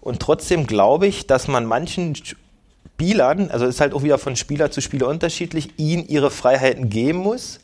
[0.00, 2.14] Und trotzdem glaube ich, dass man manchen
[3.00, 7.20] Spielern, also ist halt auch wieder von Spieler zu Spieler unterschiedlich, ihnen ihre Freiheiten geben
[7.20, 7.58] muss.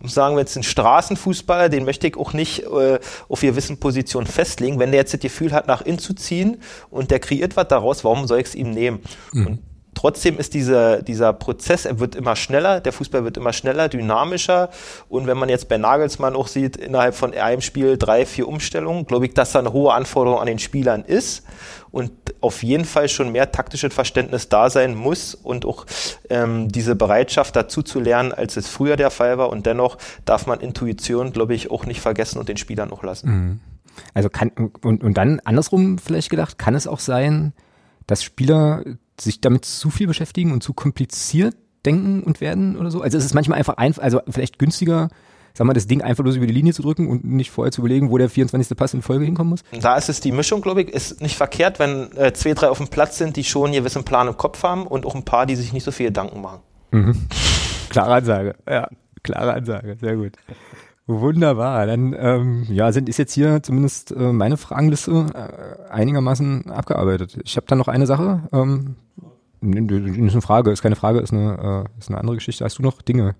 [0.00, 4.26] Um sagen wir jetzt ein Straßenfußballer, den möchte ich auch nicht äh, auf gewissen Positionen
[4.26, 4.78] festlegen.
[4.78, 8.02] Wenn der jetzt das Gefühl hat, nach innen zu ziehen und der kreiert was daraus,
[8.02, 9.00] warum soll ich es ihm nehmen?
[9.32, 9.46] Mhm.
[9.46, 9.58] Und
[9.98, 14.70] Trotzdem ist dieser, dieser Prozess, er wird immer schneller, der Fußball wird immer schneller, dynamischer.
[15.08, 19.06] Und wenn man jetzt bei Nagelsmann auch sieht, innerhalb von einem Spiel drei, vier Umstellungen,
[19.06, 21.42] glaube ich, dass da eine hohe Anforderung an den Spielern ist
[21.90, 25.86] und auf jeden Fall schon mehr taktisches Verständnis da sein muss und auch
[26.30, 29.50] ähm, diese Bereitschaft dazu zu lernen, als es früher der Fall war.
[29.50, 33.30] Und dennoch darf man Intuition, glaube ich, auch nicht vergessen und den Spielern auch lassen.
[33.30, 33.60] Mhm.
[34.14, 34.50] Also kann,
[34.82, 37.52] und, und dann andersrum vielleicht gedacht, kann es auch sein,
[38.06, 38.84] dass Spieler
[39.20, 43.02] sich damit zu viel beschäftigen und zu kompliziert denken und werden oder so?
[43.02, 45.08] Also es ist manchmal einfach einfach, also vielleicht günstiger,
[45.58, 47.80] sag mal, das Ding einfach bloß über die Linie zu drücken und nicht vorher zu
[47.80, 48.76] überlegen, wo der 24.
[48.76, 49.64] Pass in Folge hinkommen muss?
[49.82, 52.78] Da ist es die Mischung, glaube ich, ist nicht verkehrt, wenn äh, zwei, drei auf
[52.78, 55.46] dem Platz sind, die schon einen gewissen Plan im Kopf haben und auch ein paar,
[55.46, 56.60] die sich nicht so viel Gedanken machen.
[56.92, 57.26] Mhm.
[57.90, 58.54] klare Ansage.
[58.68, 58.88] Ja,
[59.24, 59.96] klare Ansage.
[60.00, 60.34] Sehr gut.
[61.08, 61.86] Wunderbar.
[61.86, 67.36] Dann ähm, ja, sind ist jetzt hier zumindest äh, meine Fragenliste äh, einigermaßen abgearbeitet.
[67.42, 68.42] Ich habe da noch eine Sache.
[68.52, 68.94] Ähm,
[69.60, 72.64] ist eine Frage, ist keine Frage, ist eine, äh, ist eine andere Geschichte.
[72.64, 73.34] Hast du noch Dinge?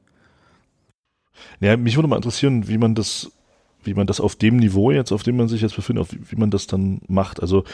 [1.61, 3.33] Ja, mich würde mal interessieren, wie man das,
[3.85, 6.37] wie man das auf dem Niveau jetzt, auf dem man sich jetzt befindet, auf, wie,
[6.37, 7.41] man das dann macht.
[7.41, 7.65] Also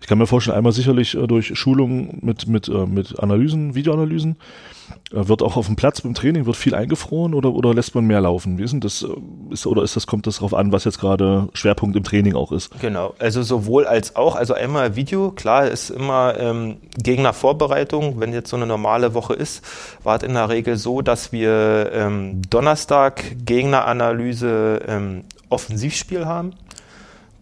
[0.00, 4.36] ich kann mir vorstellen, einmal sicherlich äh, durch Schulungen mit, mit, äh, mit Analysen, Videoanalysen,
[5.12, 8.06] äh, wird auch auf dem Platz beim Training, wird viel eingefroren oder, oder lässt man
[8.06, 8.58] mehr laufen?
[8.58, 9.06] Wie ist denn das,
[9.50, 12.52] ist, oder ist das, kommt das darauf an, was jetzt gerade Schwerpunkt im Training auch
[12.52, 12.70] ist?
[12.80, 18.50] Genau, also sowohl als auch, also einmal Video, klar ist immer ähm, Gegnervorbereitung, wenn jetzt
[18.50, 19.64] so eine normale Woche ist,
[20.02, 26.52] war es in der Regel so, dass wir ähm, Donnerstag Gegneranalyse ähm, Offensivspiel haben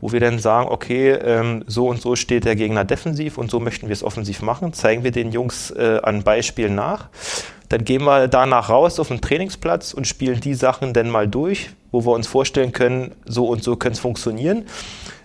[0.05, 3.59] wo wir dann sagen, okay, ähm, so und so steht der Gegner defensiv und so
[3.59, 7.09] möchten wir es offensiv machen, zeigen wir den Jungs äh, an Beispielen nach.
[7.70, 11.70] Dann gehen wir danach raus auf den Trainingsplatz und spielen die Sachen dann mal durch,
[11.90, 14.66] wo wir uns vorstellen können, so und so können es funktionieren.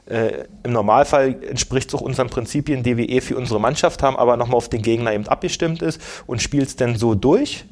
[0.10, 4.18] Äh, Im Normalfall entspricht es auch unseren Prinzipien, die wir eh für unsere Mannschaft haben,
[4.18, 7.66] aber nochmal auf den Gegner eben abgestimmt ist und spielt es dann so durch.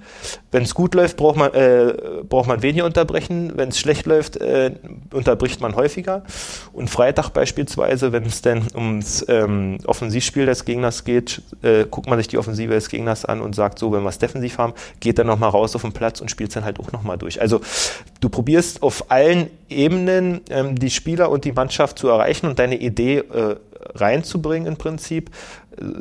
[0.52, 1.94] Wenn es gut läuft, braucht man, äh,
[2.28, 3.54] braucht man weniger unterbrechen.
[3.56, 4.72] Wenn es schlecht läuft, äh,
[5.12, 6.24] unterbricht man häufiger.
[6.74, 12.20] Und Freitag beispielsweise, wenn es dann ums ähm, Offensivspiel des Gegners geht, äh, guckt man
[12.20, 15.18] sich die Offensive des Gegners an und sagt so, wenn wir es defensiv haben, geht
[15.18, 17.42] dann nochmal raus auf den Platz und spielt es dann halt auch nochmal durch.
[17.42, 17.62] Also
[18.20, 22.78] du probierst auf allen Ebenen ähm, die Spieler und die Mannschaft zu erreichen und deine
[22.78, 23.56] Idee äh,
[23.96, 25.32] reinzubringen im Prinzip.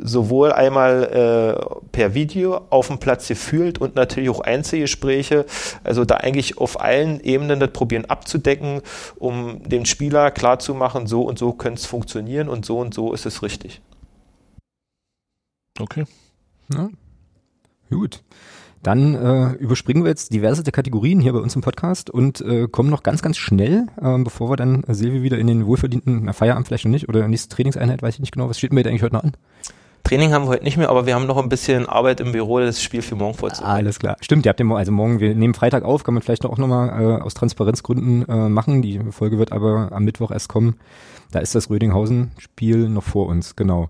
[0.01, 5.45] Sowohl einmal äh, per Video auf dem Platz gefühlt und natürlich auch Einzelgespräche.
[5.83, 8.81] Also da eigentlich auf allen Ebenen das probieren abzudecken,
[9.17, 13.27] um dem Spieler klarzumachen, so und so könnte es funktionieren und so und so ist
[13.27, 13.81] es richtig.
[15.79, 16.05] Okay.
[16.73, 16.89] Ja.
[17.91, 18.23] Gut.
[18.87, 22.89] Dann äh, überspringen wir jetzt diverse Kategorien hier bei uns im Podcast und äh, kommen
[22.89, 26.31] noch ganz, ganz schnell, äh, bevor wir dann äh, Silvi wieder in den wohlverdienten na,
[26.31, 28.47] Feierabend vielleicht noch nicht oder nächste Trainingseinheit, weiß ich nicht genau.
[28.47, 29.33] Was steht mir eigentlich heute noch an?
[30.05, 32.59] Training haben wir heute nicht mehr, aber wir haben noch ein bisschen Arbeit im Büro,
[32.59, 33.75] das Spiel für morgen vorzubereiten.
[33.75, 34.15] Alles klar.
[34.21, 37.19] Stimmt, ihr habt ja also morgen, wir nehmen Freitag auf, kann man vielleicht auch nochmal
[37.19, 38.81] äh, aus Transparenzgründen äh, machen.
[38.81, 40.77] Die Folge wird aber am Mittwoch erst kommen.
[41.31, 43.89] Da ist das Rödinghausen-Spiel noch vor uns, genau.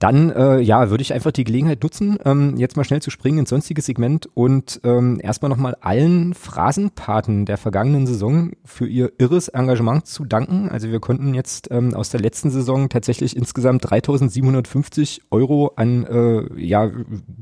[0.00, 3.40] Dann, äh, ja, würde ich einfach die Gelegenheit nutzen, ähm, jetzt mal schnell zu springen
[3.40, 9.48] ins sonstige Segment und ähm, erstmal nochmal allen Phrasenpaten der vergangenen Saison für ihr irres
[9.48, 10.70] Engagement zu danken.
[10.70, 16.58] Also wir konnten jetzt ähm, aus der letzten Saison tatsächlich insgesamt 3.750 Euro an äh,
[16.58, 16.90] ja,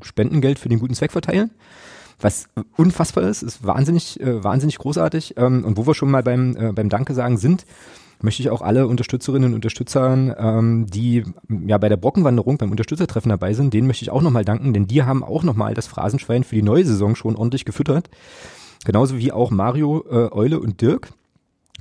[0.03, 1.53] Spendengeld für den guten Zweck verteilen
[2.21, 5.35] was unfassbar ist, ist wahnsinnig, äh, wahnsinnig großartig.
[5.37, 7.65] Ähm, und wo wir schon mal beim, äh, beim Danke sagen sind,
[8.21, 11.25] möchte ich auch alle Unterstützerinnen und Unterstützern, ähm, die
[11.67, 14.87] ja bei der Brockenwanderung beim Unterstützertreffen dabei sind, denen möchte ich auch nochmal danken, denn
[14.87, 18.11] die haben auch nochmal das Phrasenschwein für die neue Saison schon ordentlich gefüttert.
[18.85, 21.11] Genauso wie auch Mario, äh, Eule und Dirk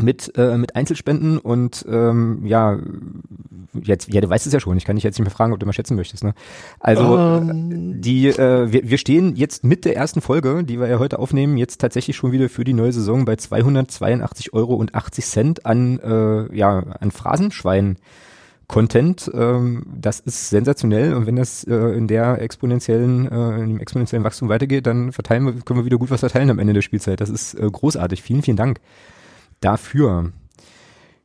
[0.01, 2.77] mit, äh, mit Einzelspenden und ähm, ja,
[3.81, 5.59] jetzt, ja, du weißt es ja schon, ich kann dich jetzt nicht mehr fragen, ob
[5.59, 6.23] du mal schätzen möchtest.
[6.23, 6.33] Ne?
[6.79, 7.49] Also um.
[7.49, 8.01] Ähm.
[8.01, 11.57] die, äh, wir, wir stehen jetzt mit der ersten Folge, die wir ja heute aufnehmen,
[11.57, 15.99] jetzt tatsächlich schon wieder für die neue Saison bei 282 Euro und 80 Cent an,
[15.99, 17.97] äh, ja, an Phrasenschwein.
[18.69, 23.79] Content, ähm, das ist sensationell und wenn das äh, in der exponentiellen, äh, in dem
[23.79, 26.81] exponentiellen Wachstum weitergeht, dann verteilen wir, können wir wieder gut was verteilen am Ende der
[26.81, 27.21] Spielzeit.
[27.21, 28.21] Das ist äh, großartig.
[28.21, 28.81] Vielen, vielen Dank
[29.59, 30.31] dafür.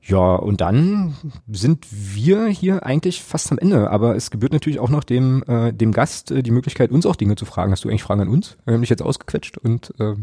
[0.05, 1.17] Ja, und dann
[1.49, 3.91] sind wir hier eigentlich fast am Ende.
[3.91, 7.17] Aber es gebührt natürlich auch noch dem, äh, dem Gast äh, die Möglichkeit, uns auch
[7.17, 7.71] Dinge zu fragen.
[7.71, 8.57] Hast du eigentlich Fragen an uns?
[8.65, 10.15] Wir haben dich jetzt ausgequetscht und äh,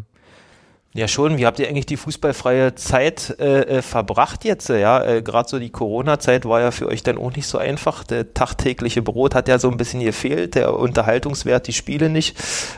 [0.96, 1.38] ja, schon.
[1.38, 4.70] Wie habt ihr eigentlich die fußballfreie Zeit äh, äh, verbracht jetzt?
[4.70, 8.04] Ja, äh, gerade so die Corona-Zeit war ja für euch dann auch nicht so einfach.
[8.04, 12.38] Der tagtägliche Brot hat ja so ein bisschen gefehlt, der Unterhaltungswert, die Spiele nicht.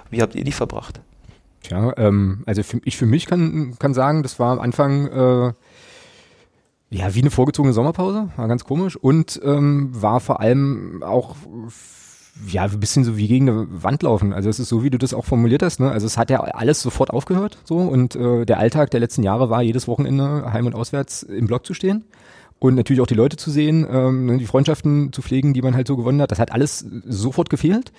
[0.10, 1.00] Wie habt ihr die verbracht?
[1.64, 5.53] Tja, ähm, also für, ich für mich kann, kann sagen, das war am Anfang äh,
[6.89, 11.36] ja wie eine vorgezogene Sommerpause, war ganz komisch und ähm, war vor allem auch
[12.47, 14.34] ja ein bisschen so wie gegen eine Wand laufen.
[14.34, 15.80] Also es ist so, wie du das auch formuliert hast.
[15.80, 15.91] Ne?
[15.91, 19.49] Also es hat ja alles sofort aufgehört so und äh, der Alltag der letzten Jahre
[19.49, 22.05] war jedes Wochenende heim und auswärts im Block zu stehen
[22.59, 25.76] und natürlich auch die Leute zu sehen, ähm, ne, die Freundschaften zu pflegen, die man
[25.76, 26.32] halt so gewonnen hat.
[26.32, 27.91] Das hat alles sofort gefehlt.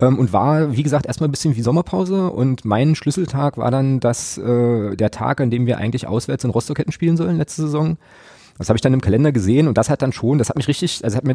[0.00, 2.30] Ähm, und war, wie gesagt, erstmal ein bisschen wie Sommerpause.
[2.30, 6.50] Und mein Schlüsseltag war dann das, äh, der Tag, an dem wir eigentlich auswärts in
[6.50, 7.98] Rostock hätten spielen sollen, letzte Saison.
[8.58, 10.68] Das habe ich dann im Kalender gesehen und das hat dann schon, das hat mich
[10.68, 11.34] richtig, also hat mir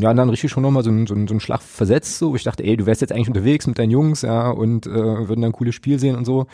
[0.00, 2.64] ja dann richtig schon nochmal so, so, so einen Schlag versetzt, so, wo ich dachte,
[2.64, 5.52] ey, du wärst jetzt eigentlich unterwegs mit deinen Jungs, ja, und äh, würden dann ein
[5.52, 6.46] cooles Spiel sehen und so.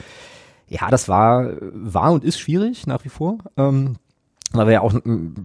[0.68, 3.38] Ja, das war, war und ist schwierig nach wie vor.
[3.56, 3.94] Ähm,
[4.52, 4.94] weil wir ja auch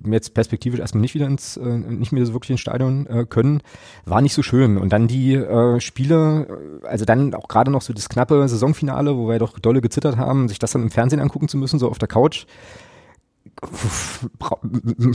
[0.10, 3.62] jetzt perspektivisch erstmal nicht wieder ins, äh, nicht mehr so wirklich ins Stadion äh, können,
[4.06, 4.78] war nicht so schön.
[4.78, 9.18] Und dann die äh, Spiele, äh, also dann auch gerade noch so das knappe Saisonfinale,
[9.18, 11.89] wo wir doch dolle gezittert haben, sich das dann im Fernsehen angucken zu müssen, so
[11.89, 12.45] auf der Couch.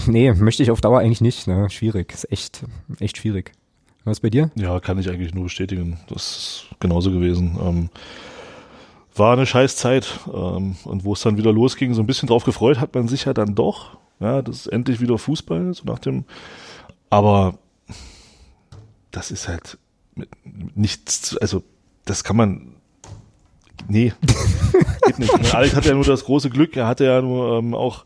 [0.07, 1.47] Nee, möchte ich auf Dauer eigentlich nicht.
[1.47, 1.69] Ne?
[1.71, 2.65] Schwierig, ist echt,
[3.01, 3.53] echt schwierig.
[4.05, 4.51] Was bei dir?
[4.55, 5.99] Ja, kann ich eigentlich nur bestätigen.
[6.09, 7.59] Das ist genauso gewesen.
[7.61, 7.89] Ähm,
[9.19, 10.21] war eine scheiß Zeit.
[10.33, 13.25] Ähm, und wo es dann wieder losging, so ein bisschen drauf gefreut hat man sich
[13.25, 13.99] ja dann doch.
[14.21, 16.25] Ja, das ist endlich wieder Fußball, so nach dem.
[17.11, 17.59] Aber
[19.11, 19.79] das ist halt
[20.75, 21.63] nichts, also
[22.05, 22.73] das kann man.
[23.89, 24.13] Nee,
[25.07, 25.55] geht nicht.
[25.55, 28.05] Alex hatte ja nur das große Glück, er hatte ja nur ähm, auch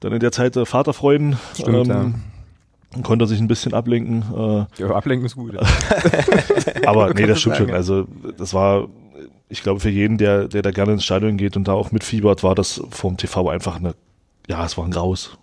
[0.00, 1.38] dann in der Zeit äh, Vaterfreuden.
[1.54, 2.14] Stimmt, ähm,
[2.94, 3.02] ja.
[3.02, 4.22] Konnte sich ein bisschen ablenken.
[4.36, 5.54] Äh, ja, ablenken ist gut.
[5.54, 5.60] Ja.
[6.86, 7.70] aber nee, das stimmt schon.
[7.70, 8.88] Also das war
[9.48, 12.42] ich glaube, für jeden, der, der da gerne ins Stadion geht und da auch mitfiebert,
[12.42, 13.94] war das vom TV einfach eine,
[14.48, 15.38] ja, es war ein Graus.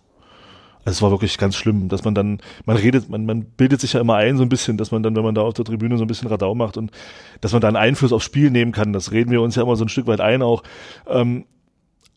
[0.83, 3.93] Also es war wirklich ganz schlimm, dass man dann, man redet, man, man bildet sich
[3.93, 5.97] ja immer ein so ein bisschen, dass man dann, wenn man da auf der Tribüne
[5.97, 6.91] so ein bisschen Radau macht und
[7.39, 9.75] dass man da einen Einfluss aufs Spiel nehmen kann, das reden wir uns ja immer
[9.75, 10.63] so ein Stück weit ein auch.
[11.07, 11.45] Ähm,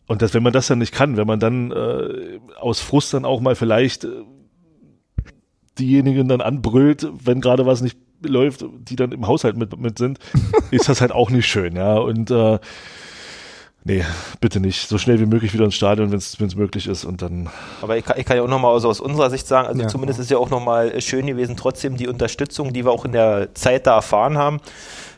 [0.07, 3.25] und dass, wenn man das dann nicht kann, wenn man dann äh, aus Frust dann
[3.25, 4.23] auch mal vielleicht äh,
[5.77, 10.19] diejenigen dann anbrüllt, wenn gerade was nicht läuft, die dann im Haushalt mit, mit sind,
[10.71, 11.95] ist das halt auch nicht schön, ja.
[11.95, 12.59] Und äh,
[13.83, 14.03] nee,
[14.41, 14.87] bitte nicht.
[14.87, 17.49] So schnell wie möglich wieder ins Stadion, wenn es möglich ist und dann.
[17.81, 19.87] Aber ich kann, ich kann ja auch nochmal also aus unserer Sicht sagen, also ja.
[19.87, 23.53] zumindest ist ja auch nochmal schön gewesen, trotzdem die Unterstützung, die wir auch in der
[23.55, 24.59] Zeit da erfahren haben.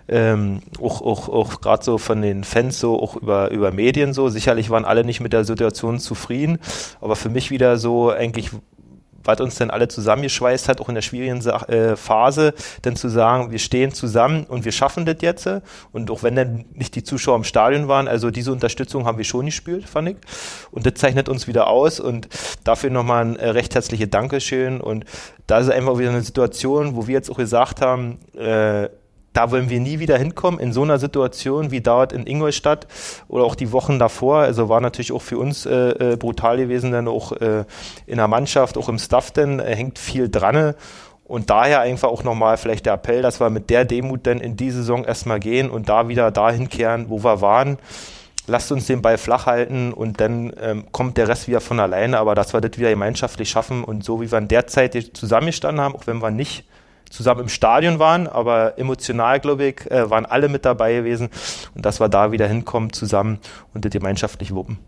[0.10, 4.30] Ähm, auch auch, auch gerade so von den Fans so, auch über, über Medien so.
[4.30, 6.60] Sicherlich waren alle nicht mit der Situation zufrieden,
[7.02, 8.52] aber für mich wieder so eigentlich
[9.28, 13.10] was uns dann alle zusammengeschweißt hat, auch in der schwierigen Sa äh, Phase, dann zu
[13.10, 15.48] sagen, wir stehen zusammen und wir schaffen das jetzt.
[15.92, 19.26] Und auch wenn dann nicht die Zuschauer im Stadion waren, also diese Unterstützung haben wir
[19.26, 20.18] schon gespürt, fand ich.
[20.72, 22.28] Und das zeichnet uns wieder aus und
[22.64, 24.82] dafür nochmal ein äh, recht herzliches Dankeschön.
[24.82, 25.06] Und
[25.46, 28.90] da ist einfach wieder eine Situation, wo wir jetzt auch gesagt haben, äh,
[29.38, 32.88] da wollen wir nie wieder hinkommen in so einer Situation wie dort in Ingolstadt
[33.28, 34.40] oder auch die Wochen davor.
[34.40, 37.64] Also war natürlich auch für uns äh, äh, brutal gewesen, dann auch äh,
[38.08, 40.74] in der Mannschaft, auch im Staff, denn äh, hängt viel dran.
[41.24, 44.58] Und daher einfach auch nochmal vielleicht der Appell, dass wir mit der Demut dann in
[44.58, 47.78] die Saison erstmal gehen und da wieder dahin kehren, wo wir waren.
[48.48, 52.18] Lasst uns den Ball flach halten und dann ähm, kommt der Rest wieder von alleine,
[52.18, 55.84] aber dass wir das wieder gemeinschaftlich schaffen und so wie wir in der Zeit zusammengestanden
[55.84, 56.64] haben, auch wenn wir nicht
[57.10, 61.30] zusammen im Stadion waren, aber emotional, glaube ich, äh, waren alle mit dabei gewesen
[61.76, 63.40] und dass wir da wieder hinkommen zusammen
[63.74, 64.80] und das gemeinschaftlich wuppen.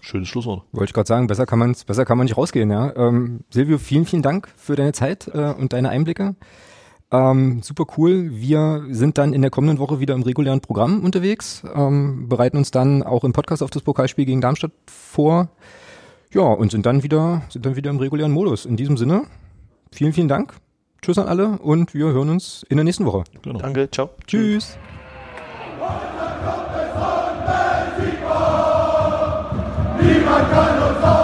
[0.00, 0.64] Schönes Schlusswort.
[0.72, 2.94] Wollte ich gerade sagen, besser kann man besser kann man nicht rausgehen, ja.
[2.94, 6.34] Ähm, Silvio, vielen, vielen Dank für deine Zeit äh, und deine Einblicke.
[7.10, 8.30] Ähm, super cool.
[8.32, 12.70] Wir sind dann in der kommenden Woche wieder im regulären Programm unterwegs, ähm, bereiten uns
[12.70, 15.48] dann auch im Podcast auf das Pokalspiel gegen Darmstadt vor.
[16.32, 18.66] Ja, und sind dann wieder, sind dann wieder im regulären Modus.
[18.66, 19.22] In diesem Sinne,
[19.92, 20.54] vielen, vielen Dank.
[21.04, 23.24] Tschüss an alle und wir hören uns in der nächsten Woche.
[23.42, 23.58] Genau.
[23.58, 24.08] Danke, ciao.
[24.26, 24.78] Tschüss.
[30.00, 31.23] Niemand kann uns